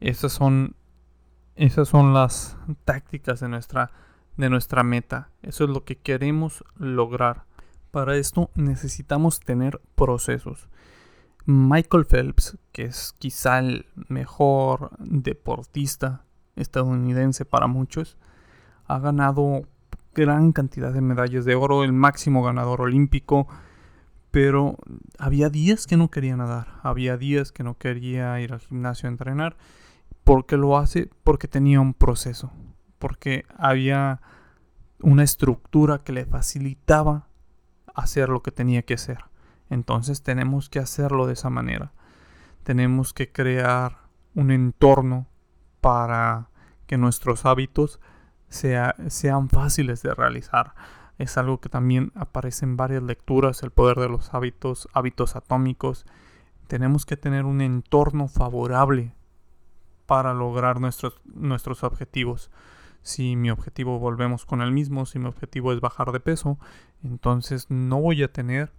Esas 0.00 0.32
son, 0.32 0.76
esas 1.56 1.88
son 1.88 2.14
las 2.14 2.56
tácticas 2.84 3.40
de 3.40 3.48
nuestra, 3.48 3.90
de 4.36 4.50
nuestra 4.50 4.82
meta. 4.82 5.30
Eso 5.42 5.64
es 5.64 5.70
lo 5.70 5.84
que 5.84 5.96
queremos 5.96 6.64
lograr. 6.76 7.44
Para 7.90 8.16
esto 8.16 8.50
necesitamos 8.54 9.40
tener 9.40 9.80
procesos. 9.94 10.68
Michael 11.46 12.06
Phelps, 12.06 12.58
que 12.72 12.84
es 12.84 13.14
quizá 13.18 13.58
el 13.58 13.86
mejor 14.08 14.90
deportista 14.98 16.24
estadounidense 16.56 17.44
para 17.44 17.66
muchos, 17.66 18.16
ha 18.86 18.98
ganado 18.98 19.62
gran 20.14 20.52
cantidad 20.52 20.92
de 20.92 21.00
medallas 21.00 21.44
de 21.44 21.54
oro, 21.54 21.84
el 21.84 21.92
máximo 21.92 22.42
ganador 22.42 22.80
olímpico, 22.80 23.46
pero 24.34 24.76
había 25.16 25.48
días 25.48 25.86
que 25.86 25.96
no 25.96 26.10
quería 26.10 26.36
nadar, 26.36 26.80
había 26.82 27.16
días 27.16 27.52
que 27.52 27.62
no 27.62 27.78
quería 27.78 28.40
ir 28.40 28.52
al 28.52 28.58
gimnasio 28.58 29.08
a 29.08 29.12
entrenar. 29.12 29.56
¿Por 30.24 30.44
qué 30.44 30.56
lo 30.56 30.76
hace? 30.76 31.08
Porque 31.22 31.46
tenía 31.46 31.80
un 31.80 31.94
proceso, 31.94 32.50
porque 32.98 33.44
había 33.56 34.20
una 34.98 35.22
estructura 35.22 36.02
que 36.02 36.10
le 36.10 36.26
facilitaba 36.26 37.28
hacer 37.94 38.28
lo 38.28 38.42
que 38.42 38.50
tenía 38.50 38.82
que 38.82 38.94
hacer. 38.94 39.18
Entonces 39.70 40.24
tenemos 40.24 40.68
que 40.68 40.80
hacerlo 40.80 41.28
de 41.28 41.34
esa 41.34 41.48
manera. 41.48 41.92
Tenemos 42.64 43.14
que 43.14 43.30
crear 43.30 43.98
un 44.34 44.50
entorno 44.50 45.28
para 45.80 46.50
que 46.88 46.98
nuestros 46.98 47.46
hábitos 47.46 48.00
sean 48.48 49.48
fáciles 49.48 50.02
de 50.02 50.12
realizar. 50.12 50.74
Es 51.18 51.38
algo 51.38 51.60
que 51.60 51.68
también 51.68 52.12
aparece 52.14 52.64
en 52.64 52.76
varias 52.76 53.02
lecturas, 53.02 53.62
el 53.62 53.70
poder 53.70 53.98
de 53.98 54.08
los 54.08 54.34
hábitos, 54.34 54.88
hábitos 54.92 55.36
atómicos. 55.36 56.06
Tenemos 56.66 57.06
que 57.06 57.16
tener 57.16 57.44
un 57.44 57.60
entorno 57.60 58.26
favorable 58.26 59.14
para 60.06 60.34
lograr 60.34 60.80
nuestros, 60.80 61.20
nuestros 61.24 61.84
objetivos. 61.84 62.50
Si 63.02 63.36
mi 63.36 63.50
objetivo 63.50 63.98
volvemos 63.98 64.46
con 64.46 64.62
el 64.62 64.72
mismo, 64.72 65.06
si 65.06 65.18
mi 65.18 65.26
objetivo 65.26 65.72
es 65.72 65.80
bajar 65.80 66.10
de 66.10 66.20
peso, 66.20 66.58
entonces 67.02 67.66
no 67.70 68.00
voy 68.00 68.22
a 68.22 68.32
tener 68.32 68.72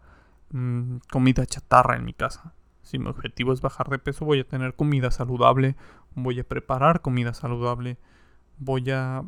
mm, 0.51 0.97
comida 1.11 1.45
chatarra 1.45 1.95
en 1.95 2.05
mi 2.05 2.13
casa. 2.13 2.53
Si 2.81 2.99
mi 2.99 3.07
objetivo 3.07 3.53
es 3.53 3.61
bajar 3.61 3.89
de 3.89 3.99
peso, 3.99 4.25
voy 4.25 4.39
a 4.39 4.47
tener 4.47 4.75
comida 4.75 5.09
saludable, 5.09 5.75
voy 6.15 6.39
a 6.39 6.43
preparar 6.43 7.01
comida 7.01 7.33
saludable, 7.33 7.97
voy 8.57 8.91
a 8.91 9.23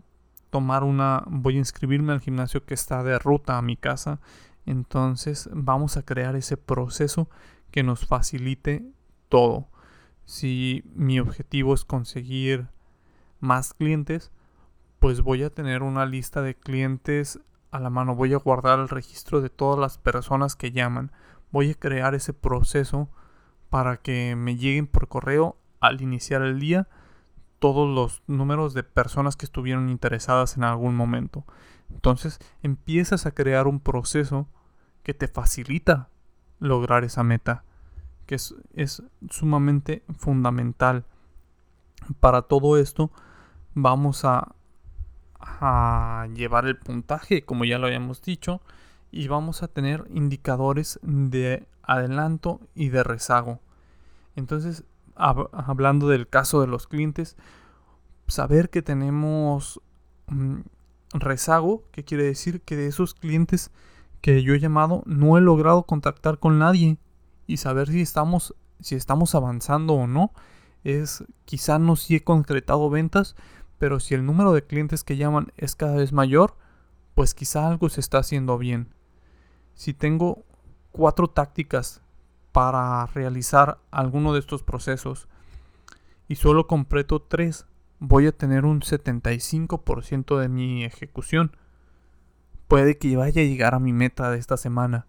tomar 0.49 0.83
una, 0.83 1.23
voy 1.27 1.55
a 1.55 1.59
inscribirme 1.59 2.13
al 2.13 2.21
gimnasio 2.21 2.65
que 2.65 2.73
está 2.73 3.03
de 3.03 3.19
ruta 3.19 3.57
a 3.57 3.61
mi 3.61 3.77
casa. 3.77 4.19
Entonces 4.65 5.49
vamos 5.53 5.97
a 5.97 6.03
crear 6.03 6.35
ese 6.35 6.57
proceso 6.57 7.29
que 7.71 7.83
nos 7.83 8.05
facilite 8.05 8.85
todo. 9.29 9.67
Si 10.25 10.83
mi 10.93 11.19
objetivo 11.19 11.73
es 11.73 11.85
conseguir 11.85 12.67
más 13.39 13.73
clientes, 13.73 14.31
pues 14.99 15.21
voy 15.21 15.43
a 15.43 15.49
tener 15.49 15.83
una 15.83 16.05
lista 16.05 16.41
de 16.41 16.55
clientes 16.55 17.39
a 17.71 17.79
la 17.79 17.89
mano. 17.89 18.15
Voy 18.15 18.33
a 18.33 18.37
guardar 18.37 18.79
el 18.79 18.89
registro 18.89 19.41
de 19.41 19.49
todas 19.49 19.79
las 19.79 19.97
personas 19.97 20.55
que 20.55 20.71
llaman. 20.71 21.11
Voy 21.51 21.71
a 21.71 21.75
crear 21.75 22.15
ese 22.15 22.33
proceso 22.33 23.09
para 23.69 23.97
que 23.97 24.35
me 24.35 24.57
lleguen 24.57 24.87
por 24.87 25.07
correo 25.07 25.57
al 25.79 26.01
iniciar 26.01 26.41
el 26.41 26.59
día 26.59 26.87
todos 27.59 27.93
los 27.93 28.21
números 28.27 28.73
de 28.73 28.83
personas 28.83 29.35
que 29.35 29.45
estuvieron 29.45 29.89
interesadas 29.89 30.57
en 30.57 30.63
algún 30.63 30.95
momento. 30.95 31.45
Entonces 31.89 32.39
empiezas 32.61 33.25
a 33.25 33.31
crear 33.31 33.67
un 33.67 33.79
proceso 33.79 34.47
que 35.03 35.13
te 35.13 35.27
facilita 35.27 36.09
lograr 36.59 37.03
esa 37.03 37.23
meta, 37.23 37.63
que 38.25 38.35
es, 38.35 38.55
es 38.73 39.03
sumamente 39.29 40.03
fundamental. 40.17 41.05
Para 42.19 42.43
todo 42.43 42.77
esto 42.77 43.11
vamos 43.73 44.25
a, 44.25 44.55
a 45.39 46.27
llevar 46.33 46.65
el 46.65 46.77
puntaje, 46.77 47.43
como 47.43 47.65
ya 47.65 47.79
lo 47.79 47.87
habíamos 47.87 48.21
dicho, 48.21 48.61
y 49.11 49.27
vamos 49.27 49.63
a 49.63 49.67
tener 49.67 50.05
indicadores 50.13 50.99
de 51.01 51.67
adelanto 51.83 52.59
y 52.75 52.89
de 52.89 53.03
rezago. 53.03 53.61
Entonces 54.35 54.83
hablando 55.17 56.07
del 56.07 56.27
caso 56.27 56.61
de 56.61 56.67
los 56.67 56.87
clientes, 56.87 57.37
saber 58.27 58.69
que 58.69 58.81
tenemos 58.81 59.81
mm, 60.27 60.59
rezago, 61.13 61.83
que 61.91 62.03
quiere 62.03 62.23
decir 62.23 62.61
que 62.61 62.75
de 62.75 62.87
esos 62.87 63.13
clientes 63.13 63.71
que 64.21 64.43
yo 64.43 64.53
he 64.53 64.59
llamado 64.59 65.03
no 65.05 65.37
he 65.37 65.41
logrado 65.41 65.83
contactar 65.83 66.39
con 66.39 66.59
nadie 66.59 66.97
y 67.45 67.57
saber 67.57 67.87
si 67.87 68.01
estamos 68.01 68.55
si 68.79 68.95
estamos 68.95 69.33
avanzando 69.35 69.93
o 69.93 70.07
no 70.07 70.31
es 70.83 71.23
quizá 71.45 71.79
no 71.79 71.95
si 71.95 72.15
he 72.15 72.23
concretado 72.23 72.89
ventas, 72.89 73.35
pero 73.77 73.99
si 73.99 74.15
el 74.15 74.25
número 74.25 74.53
de 74.53 74.63
clientes 74.63 75.03
que 75.03 75.17
llaman 75.17 75.51
es 75.57 75.75
cada 75.75 75.95
vez 75.95 76.13
mayor, 76.13 76.55
pues 77.13 77.33
quizá 77.33 77.67
algo 77.67 77.89
se 77.89 77.99
está 77.99 78.19
haciendo 78.19 78.57
bien. 78.57 78.93
Si 79.73 79.93
tengo 79.93 80.45
cuatro 80.91 81.27
tácticas 81.27 82.01
para 82.57 83.05
realizar 83.13 83.77
alguno 83.91 84.33
de 84.33 84.39
estos 84.39 84.63
procesos 84.63 85.27
y 86.27 86.37
solo 86.37 86.65
completo 86.65 87.21
3, 87.21 87.67
voy 87.99 88.25
a 88.25 88.31
tener 88.31 88.65
un 88.65 88.81
75% 88.81 90.39
de 90.39 90.49
mi 90.49 90.83
ejecución. 90.83 91.55
Puede 92.67 92.97
que 92.97 93.15
vaya 93.15 93.43
a 93.43 93.45
llegar 93.45 93.75
a 93.75 93.79
mi 93.79 93.93
meta 93.93 94.31
de 94.31 94.39
esta 94.39 94.57
semana, 94.57 95.05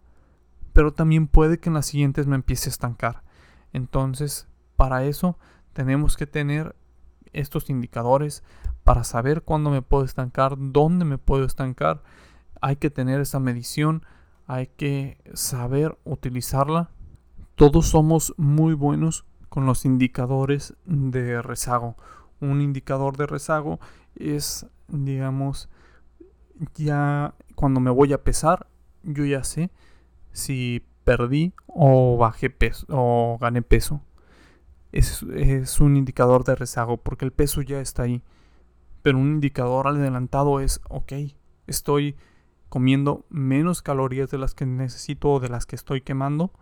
pero 0.74 0.92
también 0.92 1.26
puede 1.26 1.58
que 1.58 1.70
en 1.70 1.74
las 1.76 1.86
siguientes 1.86 2.26
me 2.26 2.36
empiece 2.36 2.68
a 2.68 2.72
estancar. 2.72 3.22
Entonces, 3.72 4.46
para 4.76 5.04
eso 5.04 5.38
tenemos 5.72 6.18
que 6.18 6.26
tener 6.26 6.76
estos 7.32 7.70
indicadores 7.70 8.42
para 8.84 9.04
saber 9.04 9.40
cuándo 9.40 9.70
me 9.70 9.80
puedo 9.80 10.04
estancar, 10.04 10.56
dónde 10.58 11.06
me 11.06 11.16
puedo 11.16 11.46
estancar. 11.46 12.02
Hay 12.60 12.76
que 12.76 12.90
tener 12.90 13.22
esa 13.22 13.40
medición, 13.40 14.04
hay 14.46 14.66
que 14.66 15.16
saber 15.32 15.96
utilizarla 16.04 16.90
todos 17.58 17.88
somos 17.88 18.34
muy 18.36 18.72
buenos 18.72 19.26
con 19.48 19.66
los 19.66 19.84
indicadores 19.84 20.74
de 20.84 21.42
rezago. 21.42 21.96
Un 22.40 22.60
indicador 22.60 23.16
de 23.16 23.26
rezago 23.26 23.80
es, 24.14 24.68
digamos, 24.86 25.68
ya 26.76 27.34
cuando 27.56 27.80
me 27.80 27.90
voy 27.90 28.12
a 28.12 28.22
pesar, 28.22 28.68
yo 29.02 29.24
ya 29.24 29.42
sé 29.42 29.72
si 30.30 30.86
perdí 31.02 31.52
o 31.66 32.16
bajé 32.16 32.48
peso 32.48 32.86
o 32.90 33.38
gané 33.40 33.60
peso. 33.62 34.02
Es, 34.92 35.24
es 35.24 35.80
un 35.80 35.96
indicador 35.96 36.44
de 36.44 36.54
rezago 36.54 36.96
porque 36.98 37.24
el 37.24 37.32
peso 37.32 37.60
ya 37.62 37.80
está 37.80 38.04
ahí. 38.04 38.22
Pero 39.02 39.18
un 39.18 39.32
indicador 39.32 39.88
adelantado 39.88 40.60
es, 40.60 40.80
ok, 40.88 41.12
estoy 41.66 42.14
comiendo 42.68 43.26
menos 43.30 43.82
calorías 43.82 44.30
de 44.30 44.38
las 44.38 44.54
que 44.54 44.64
necesito 44.64 45.32
o 45.32 45.40
de 45.40 45.48
las 45.48 45.66
que 45.66 45.74
estoy 45.74 46.02
quemando 46.02 46.52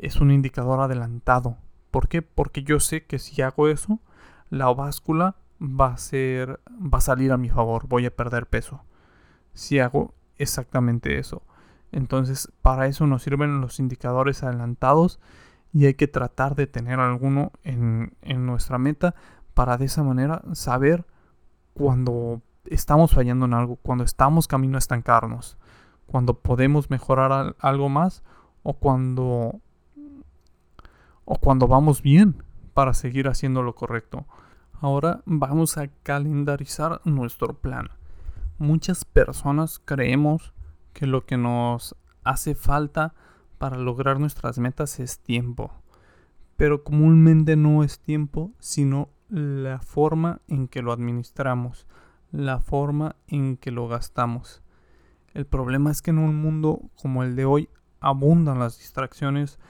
es 0.00 0.20
un 0.20 0.30
indicador 0.30 0.80
adelantado. 0.80 1.56
¿Por 1.90 2.08
qué? 2.08 2.22
Porque 2.22 2.62
yo 2.62 2.80
sé 2.80 3.04
que 3.04 3.18
si 3.18 3.42
hago 3.42 3.68
eso, 3.68 4.00
la 4.48 4.72
báscula 4.72 5.36
va 5.60 5.88
a 5.88 5.98
ser 5.98 6.60
va 6.70 6.98
a 6.98 7.02
salir 7.02 7.32
a 7.32 7.36
mi 7.36 7.50
favor, 7.50 7.86
voy 7.86 8.06
a 8.06 8.14
perder 8.14 8.46
peso. 8.46 8.82
Si 9.52 9.78
hago 9.78 10.14
exactamente 10.38 11.18
eso. 11.18 11.42
Entonces, 11.92 12.50
para 12.62 12.86
eso 12.86 13.06
nos 13.06 13.22
sirven 13.22 13.60
los 13.60 13.78
indicadores 13.78 14.42
adelantados 14.42 15.20
y 15.72 15.86
hay 15.86 15.94
que 15.94 16.08
tratar 16.08 16.54
de 16.54 16.66
tener 16.66 17.00
alguno 17.00 17.52
en, 17.62 18.14
en 18.22 18.46
nuestra 18.46 18.78
meta 18.78 19.14
para 19.54 19.76
de 19.76 19.86
esa 19.86 20.02
manera 20.02 20.42
saber 20.52 21.04
cuando 21.74 22.42
estamos 22.64 23.12
fallando 23.12 23.46
en 23.46 23.54
algo, 23.54 23.76
cuando 23.76 24.04
estamos 24.04 24.46
camino 24.46 24.76
a 24.76 24.78
estancarnos, 24.78 25.58
cuando 26.06 26.38
podemos 26.40 26.90
mejorar 26.90 27.56
algo 27.58 27.88
más 27.88 28.22
o 28.62 28.74
cuando 28.74 29.60
o 31.32 31.36
cuando 31.36 31.68
vamos 31.68 32.02
bien 32.02 32.42
para 32.74 32.92
seguir 32.92 33.28
haciendo 33.28 33.62
lo 33.62 33.76
correcto. 33.76 34.26
Ahora 34.72 35.22
vamos 35.26 35.78
a 35.78 35.86
calendarizar 36.02 37.00
nuestro 37.04 37.54
plan. 37.54 37.88
Muchas 38.58 39.04
personas 39.04 39.80
creemos 39.84 40.52
que 40.92 41.06
lo 41.06 41.26
que 41.26 41.36
nos 41.36 41.94
hace 42.24 42.56
falta 42.56 43.14
para 43.58 43.76
lograr 43.76 44.18
nuestras 44.18 44.58
metas 44.58 44.98
es 44.98 45.20
tiempo. 45.20 45.70
Pero 46.56 46.82
comúnmente 46.82 47.54
no 47.54 47.84
es 47.84 48.00
tiempo, 48.00 48.50
sino 48.58 49.08
la 49.28 49.78
forma 49.78 50.40
en 50.48 50.66
que 50.66 50.82
lo 50.82 50.90
administramos, 50.90 51.86
la 52.32 52.58
forma 52.58 53.14
en 53.28 53.56
que 53.56 53.70
lo 53.70 53.86
gastamos. 53.86 54.62
El 55.32 55.46
problema 55.46 55.92
es 55.92 56.02
que 56.02 56.10
en 56.10 56.18
un 56.18 56.42
mundo 56.42 56.90
como 57.00 57.22
el 57.22 57.36
de 57.36 57.44
hoy 57.44 57.68
abundan 58.00 58.58
las 58.58 58.78
distracciones, 58.78 59.60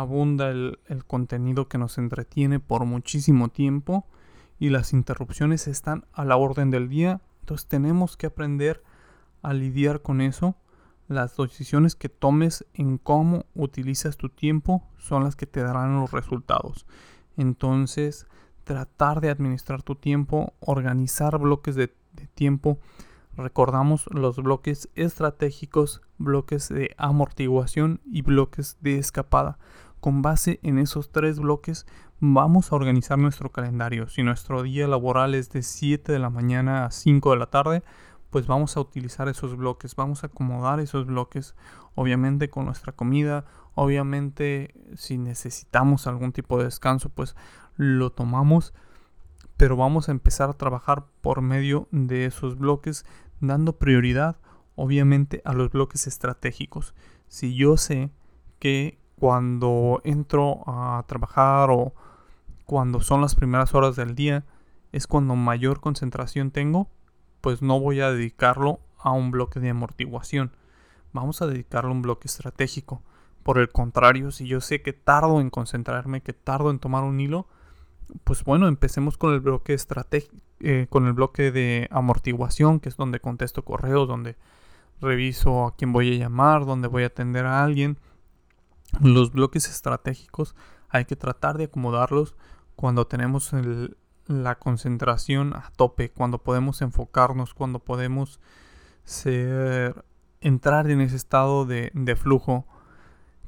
abunda 0.00 0.50
el, 0.50 0.78
contenido 1.06 1.68
que 1.68 1.78
nos 1.78 1.98
entretiene 1.98 2.60
por 2.60 2.84
muchísimo 2.84 3.48
tiempo 3.48 4.06
y 4.58 4.70
las 4.70 4.92
interrupciones 4.92 5.68
están 5.68 6.06
a 6.12 6.24
la 6.24 6.36
orden 6.36 6.70
del 6.70 6.88
día 6.88 7.20
entonces 7.48 7.66
tenemos 7.66 8.18
que 8.18 8.26
aprender 8.26 8.82
a 9.40 9.54
lidiar 9.54 10.02
con 10.02 10.20
eso. 10.20 10.54
Las 11.08 11.34
decisiones 11.34 11.94
que 11.94 12.10
tomes 12.10 12.66
en 12.74 12.98
cómo 12.98 13.46
utilizas 13.54 14.18
tu 14.18 14.28
tiempo 14.28 14.82
son 14.98 15.24
las 15.24 15.34
que 15.34 15.46
te 15.46 15.62
darán 15.62 15.98
los 15.98 16.10
resultados. 16.10 16.84
Entonces, 17.38 18.26
tratar 18.64 19.22
de 19.22 19.30
administrar 19.30 19.82
tu 19.82 19.94
tiempo, 19.94 20.52
organizar 20.60 21.38
bloques 21.38 21.74
de, 21.74 21.90
tiempo. 22.34 22.78
Recordamos 23.34 24.06
los 24.10 24.36
bloques 24.36 24.90
estratégicos, 24.94 26.02
bloques 26.18 26.68
de 26.68 26.94
amortiguación 26.98 28.02
y 28.04 28.20
bloques 28.20 28.76
de 28.82 28.98
escapada. 28.98 29.56
Con 30.00 30.22
base 30.22 30.60
en 30.62 30.78
esos 30.78 31.10
tres 31.10 31.40
bloques 31.40 31.86
vamos 32.20 32.72
a 32.72 32.76
organizar 32.76 33.18
nuestro 33.18 33.50
calendario. 33.50 34.08
Si 34.08 34.22
nuestro 34.22 34.62
día 34.62 34.86
laboral 34.86 35.34
es 35.34 35.50
de 35.50 35.62
7 35.62 36.12
de 36.12 36.18
la 36.18 36.30
mañana 36.30 36.86
a 36.86 36.90
5 36.90 37.32
de 37.32 37.36
la 37.36 37.46
tarde, 37.46 37.82
pues 38.30 38.46
vamos 38.46 38.76
a 38.76 38.80
utilizar 38.80 39.28
esos 39.28 39.56
bloques, 39.56 39.96
vamos 39.96 40.22
a 40.22 40.28
acomodar 40.28 40.80
esos 40.80 41.06
bloques, 41.06 41.54
obviamente 41.94 42.50
con 42.50 42.66
nuestra 42.66 42.92
comida, 42.92 43.44
obviamente 43.74 44.74
si 44.94 45.18
necesitamos 45.18 46.06
algún 46.06 46.32
tipo 46.32 46.58
de 46.58 46.64
descanso, 46.64 47.08
pues 47.08 47.34
lo 47.76 48.12
tomamos, 48.12 48.74
pero 49.56 49.76
vamos 49.76 50.08
a 50.08 50.12
empezar 50.12 50.50
a 50.50 50.54
trabajar 50.54 51.06
por 51.20 51.40
medio 51.40 51.88
de 51.90 52.26
esos 52.26 52.58
bloques, 52.58 53.04
dando 53.40 53.78
prioridad, 53.78 54.36
obviamente, 54.76 55.42
a 55.44 55.54
los 55.54 55.70
bloques 55.70 56.06
estratégicos. 56.06 56.94
Si 57.28 57.54
yo 57.54 57.76
sé 57.76 58.10
que 58.58 58.98
cuando 59.18 60.00
entro 60.04 60.62
a 60.66 61.04
trabajar 61.06 61.70
o 61.70 61.92
cuando 62.64 63.00
son 63.00 63.20
las 63.20 63.34
primeras 63.34 63.74
horas 63.74 63.96
del 63.96 64.14
día, 64.14 64.44
es 64.92 65.06
cuando 65.06 65.34
mayor 65.36 65.80
concentración 65.80 66.50
tengo, 66.50 66.88
pues 67.40 67.62
no 67.62 67.80
voy 67.80 68.00
a 68.00 68.10
dedicarlo 68.10 68.80
a 68.98 69.12
un 69.12 69.30
bloque 69.30 69.60
de 69.60 69.70
amortiguación. 69.70 70.52
Vamos 71.12 71.42
a 71.42 71.46
dedicarlo 71.46 71.90
a 71.90 71.94
un 71.94 72.02
bloque 72.02 72.28
estratégico. 72.28 73.02
Por 73.42 73.58
el 73.58 73.70
contrario, 73.70 74.30
si 74.30 74.46
yo 74.46 74.60
sé 74.60 74.82
que 74.82 74.92
tardo 74.92 75.40
en 75.40 75.50
concentrarme, 75.50 76.20
que 76.20 76.32
tardo 76.32 76.70
en 76.70 76.78
tomar 76.78 77.04
un 77.04 77.20
hilo, 77.20 77.46
pues 78.24 78.44
bueno, 78.44 78.68
empecemos 78.68 79.16
con 79.16 79.32
el 79.32 79.40
bloque 79.40 79.76
eh, 80.60 80.86
con 80.90 81.06
el 81.06 81.12
bloque 81.12 81.50
de 81.50 81.88
amortiguación, 81.90 82.80
que 82.80 82.88
es 82.88 82.96
donde 82.96 83.20
contesto 83.20 83.64
correos, 83.64 84.08
donde 84.08 84.36
reviso 85.00 85.66
a 85.66 85.76
quién 85.76 85.92
voy 85.92 86.14
a 86.14 86.18
llamar, 86.18 86.66
donde 86.66 86.88
voy 86.88 87.04
a 87.04 87.06
atender 87.06 87.46
a 87.46 87.62
alguien, 87.62 87.98
los 89.00 89.32
bloques 89.32 89.68
estratégicos 89.68 90.54
hay 90.88 91.04
que 91.04 91.16
tratar 91.16 91.58
de 91.58 91.64
acomodarlos 91.64 92.34
cuando 92.76 93.06
tenemos 93.06 93.52
la 94.26 94.58
concentración 94.58 95.54
a 95.54 95.70
tope, 95.76 96.10
cuando 96.10 96.38
podemos 96.38 96.80
enfocarnos, 96.82 97.54
cuando 97.54 97.80
podemos 97.80 98.40
ser, 99.04 100.04
entrar 100.40 100.90
en 100.90 101.00
ese 101.00 101.16
estado 101.16 101.66
de, 101.66 102.16
flujo. 102.16 102.66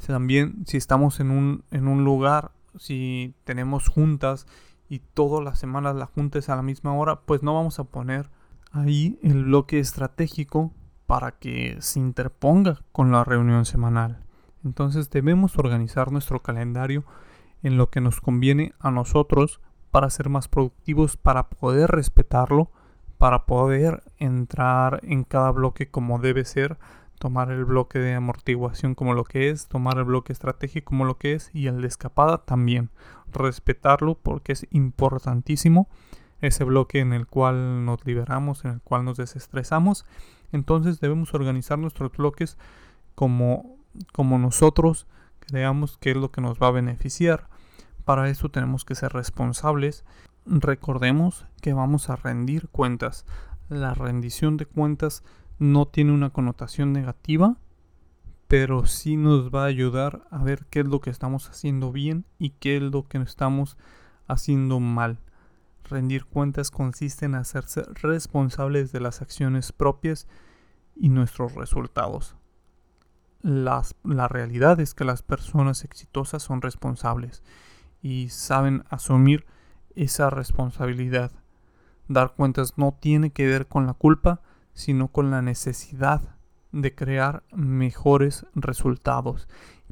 También 0.07 0.65
si 0.67 0.77
estamos 0.77 1.21
en 1.21 1.31
un, 1.31 1.65
en 1.71 1.87
un 1.87 2.05
lugar, 2.05 2.53
si 2.79 3.35
tenemos 3.45 3.89
juntas 3.89 4.47
y 4.89 5.01
todas 5.01 5.45
las 5.45 5.59
semanas 5.59 5.95
la 5.95 6.07
junta 6.07 6.39
es 6.39 6.49
a 6.49 6.57
la 6.57 6.63
misma 6.63 6.95
hora, 6.95 7.21
pues 7.21 7.43
no 7.43 7.55
vamos 7.55 7.79
a 7.79 7.85
poner 7.85 8.31
ahí 8.73 9.19
el 9.23 9.45
bloque 9.45 9.79
estratégico 9.79 10.73
para 11.07 11.33
que 11.33 11.77
se 11.81 12.01
interponga 12.01 12.81
con 12.93 13.13
la 13.13 13.25
reunión 13.25 13.65
semanal. 13.65 14.25
Entonces 14.65 15.11
debemos 15.11 15.59
organizar 15.59 16.13
nuestro 16.13 16.41
calendario 16.41 17.05
en 17.63 17.77
lo 17.77 17.91
que 17.91 18.01
nos 18.01 18.21
conviene 18.21 18.73
a 18.79 18.91
nosotros 18.91 19.61
para 19.91 20.11
ser 20.11 20.29
más 20.29 20.49
productivos, 20.49 21.17
para 21.17 21.49
poder 21.49 21.91
respetarlo, 21.91 22.71
para 23.19 23.45
poder 23.45 24.03
entrar 24.19 25.01
en 25.03 25.25
cada 25.25 25.51
bloque 25.51 25.89
como 25.89 26.19
debe 26.19 26.45
ser, 26.45 26.79
tomar 27.19 27.51
el 27.51 27.65
bloque 27.65 27.99
de 27.99 28.15
amortiguación 28.15 28.95
como 28.95 29.13
lo 29.13 29.25
que 29.25 29.51
es, 29.51 29.69
tomar 29.69 29.99
el 29.99 30.05
bloque 30.05 30.33
estratégico 30.33 30.91
como 30.91 31.05
lo 31.05 31.19
que 31.19 31.35
es 31.35 31.51
y 31.53 31.67
el 31.67 31.83
de 31.83 31.89
escapada 31.89 32.39
también. 32.39 32.91
Respetarlo 33.31 34.15
porque 34.15 34.53
es 34.53 34.67
importantísimo 34.71 35.89
ese 36.41 36.65
bloque 36.65 37.01
en 37.01 37.13
el 37.13 37.27
cual 37.27 37.85
nos 37.85 38.05
liberamos, 38.07 38.65
en 38.65 38.73
el 38.73 38.81
cual 38.81 39.05
nos 39.05 39.19
desestresamos. 39.19 40.07
Entonces 40.53 41.01
debemos 41.01 41.35
organizar 41.35 41.79
nuestros 41.79 42.13
bloques 42.13 42.57
como 43.15 43.80
como 44.13 44.39
nosotros 44.39 45.07
creamos 45.41 45.99
que 45.99 46.13
es 46.13 46.17
lo 46.17 46.31
que 46.31 46.41
nos 46.41 46.59
va 46.59 46.69
a 46.69 46.73
beneficiar. 46.73 47.49
Para 48.05 48.29
eso 48.29 48.49
tenemos 48.49 48.85
que 48.85 48.95
ser 48.95 49.13
responsables. 49.13 50.05
Recordemos 50.47 51.47
que 51.61 51.73
vamos 51.73 52.09
a 52.09 52.17
rendir 52.17 52.69
cuentas. 52.69 53.27
La 53.69 53.95
rendición 53.95 54.57
de 54.57 54.67
cuentas 54.67 55.23
no 55.59 55.87
tiene 55.87 56.13
una 56.13 56.31
connotación 56.31 56.93
negativa, 56.93 57.57
pero 58.49 58.87
sí 58.87 59.17
nos 59.17 59.51
va 59.51 59.65
a 59.65 59.69
ayudar 59.69 60.23
a 60.31 60.43
ver 60.43 60.67
qué 60.71 60.81
es 60.81 60.87
lo 60.87 61.01
que 61.01 61.11
estamos 61.11 61.49
haciendo 61.49 61.93
bien 61.93 62.25
y 62.39 62.51
qué 62.51 62.77
es 62.77 62.83
lo 62.83 63.05
que 63.05 63.19
estamos 63.19 63.77
haciendo 64.27 64.81
mal. 64.81 65.19
Rendir 65.85 66.25
cuentas 66.25 66.71
consiste 66.71 67.27
en 67.27 67.35
hacerse 67.35 67.83
responsables 67.95 68.93
de 68.93 69.01
las 69.01 69.23
acciones 69.23 69.73
propias 69.73 70.27
y 70.97 71.09
nuestros 71.09 71.55
resultados 71.55 72.37
la 73.43 74.29
realidad 74.29 74.81
es 74.81 74.95
que 74.95 75.05
las 75.05 75.23
personas 75.23 75.85
exitosas 75.85 76.43
son 76.43 76.63
responsables 76.63 77.43
y 78.03 78.29
saben 78.29 78.85
asumir 78.91 79.47
esa 79.95 80.31
responsabilidad. 80.31 81.33
Dar 82.09 82.35
cuentas 82.35 82.75
no 82.77 82.97
tiene 82.99 83.31
que 83.31 83.47
ver 83.47 83.67
con 83.67 83.87
la 83.87 83.95
culpa, 83.95 84.41
sino 84.75 85.09
con 85.09 85.31
la 85.31 85.43
necesidad 85.43 86.37
de 86.73 86.95
crear 86.95 87.43
mejores 87.53 88.47
resultados. 88.55 89.49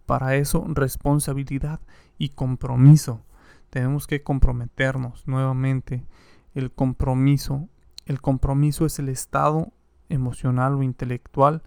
Para 0.07 0.37
eso, 0.37 0.65
responsabilidad 0.69 1.81
y 2.17 2.31
compromiso. 2.31 3.25
Tenemos 3.71 4.07
que 4.07 4.23
comprometernos 4.23 5.27
nuevamente. 5.27 6.07
El 6.55 6.73
compromiso. 6.73 7.69
El 8.07 8.21
compromiso 8.21 8.87
es 8.87 8.99
el 8.99 9.11
estado 9.11 9.73
emocional 10.09 10.75
o 10.75 10.83
intelectual 10.83 11.63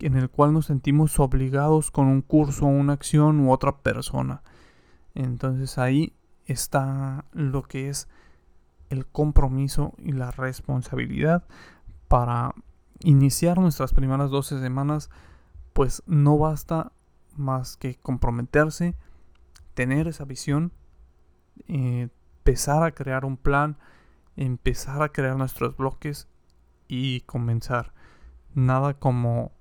en 0.00 0.16
el 0.16 0.30
cual 0.30 0.52
nos 0.52 0.66
sentimos 0.66 1.18
obligados 1.18 1.90
con 1.90 2.06
un 2.06 2.22
curso, 2.22 2.66
una 2.66 2.92
acción 2.92 3.40
u 3.40 3.52
otra 3.52 3.78
persona. 3.78 4.42
Entonces 5.14 5.78
ahí 5.78 6.14
está 6.46 7.24
lo 7.32 7.62
que 7.62 7.88
es 7.88 8.08
el 8.90 9.06
compromiso 9.06 9.94
y 9.98 10.12
la 10.12 10.30
responsabilidad 10.30 11.46
para 12.08 12.54
iniciar 13.00 13.58
nuestras 13.58 13.92
primeras 13.92 14.30
12 14.30 14.60
semanas 14.60 15.10
pues 15.72 16.02
no 16.06 16.38
basta 16.38 16.92
más 17.36 17.76
que 17.76 17.96
comprometerse 17.96 18.96
tener 19.74 20.08
esa 20.08 20.24
visión 20.24 20.72
eh, 21.68 22.08
empezar 22.38 22.82
a 22.82 22.92
crear 22.92 23.24
un 23.24 23.36
plan 23.36 23.76
empezar 24.36 25.02
a 25.02 25.10
crear 25.10 25.36
nuestros 25.36 25.76
bloques 25.76 26.28
y 26.88 27.20
comenzar 27.20 27.92
nada 28.54 28.94
como 28.94 29.52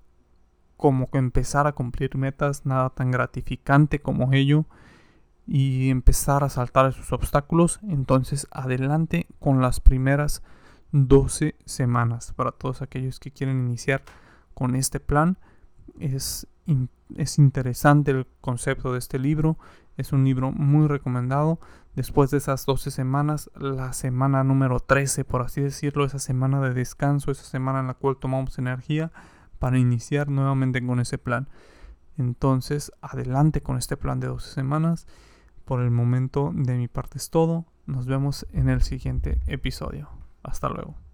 como 0.78 1.10
empezar 1.14 1.68
a 1.68 1.74
cumplir 1.74 2.16
metas, 2.16 2.66
nada 2.66 2.92
tan 2.92 3.12
gratificante 3.12 4.00
como 4.00 4.32
ello, 4.34 4.66
y 5.48 5.90
empezar 5.90 6.44
a 6.44 6.50
saltar 6.50 6.88
esos 6.88 7.12
obstáculos, 7.14 7.80
entonces 7.88 8.48
adelante 8.52 9.28
con 9.40 9.62
las 9.62 9.80
primeras 9.80 10.44
12 10.92 11.56
semanas. 11.66 12.34
Para 12.36 12.52
todos 12.52 12.82
aquellos 12.82 13.20
que 13.20 13.32
quieren 13.32 13.66
iniciar 13.66 14.04
con 14.54 14.76
este 14.76 15.00
plan, 15.00 15.38
es, 16.00 16.48
es 17.16 17.40
interesante 17.40 18.12
el 18.12 18.28
concepto 18.42 18.92
de 18.92 19.00
este 19.00 19.20
libro, 19.20 19.58
es 19.96 20.12
un 20.12 20.26
libro 20.26 20.52
muy 20.52 20.88
recomendado. 20.88 21.60
Después 21.96 22.30
de 22.30 22.38
esas 22.38 22.66
12 22.66 22.92
semanas, 22.92 23.50
la 23.56 23.94
semana 23.94 24.44
número 24.44 24.80
13, 24.80 25.24
por 25.24 25.42
así 25.42 25.62
decirlo, 25.62 26.06
esa 26.06 26.20
semana 26.20 26.62
de 26.62 26.74
descanso, 26.74 27.32
esa 27.32 27.46
semana 27.46 27.80
en 27.80 27.88
la 27.88 27.96
cual 27.96 28.18
tomamos 28.18 28.60
energía, 28.60 29.12
para 29.60 29.80
iniciar 29.80 30.30
nuevamente 30.30 30.86
con 30.86 31.00
ese 31.00 31.18
plan. 31.18 31.48
Entonces, 32.18 32.92
adelante 33.02 33.62
con 33.62 33.78
este 33.78 33.98
plan 33.98 34.20
de 34.20 34.28
12 34.28 34.52
semanas 34.52 35.08
Por 35.66 35.82
el 35.82 35.92
momento 35.92 36.52
de 36.56 36.78
mi 36.78 36.88
parte 36.88 37.18
es 37.18 37.30
todo. 37.30 37.66
Nos 37.86 38.06
vemos 38.06 38.48
en 38.54 38.70
el 38.70 38.82
siguiente 38.82 39.40
episodio. 39.48 40.10
Hasta 40.44 40.70
luego. 40.70 41.07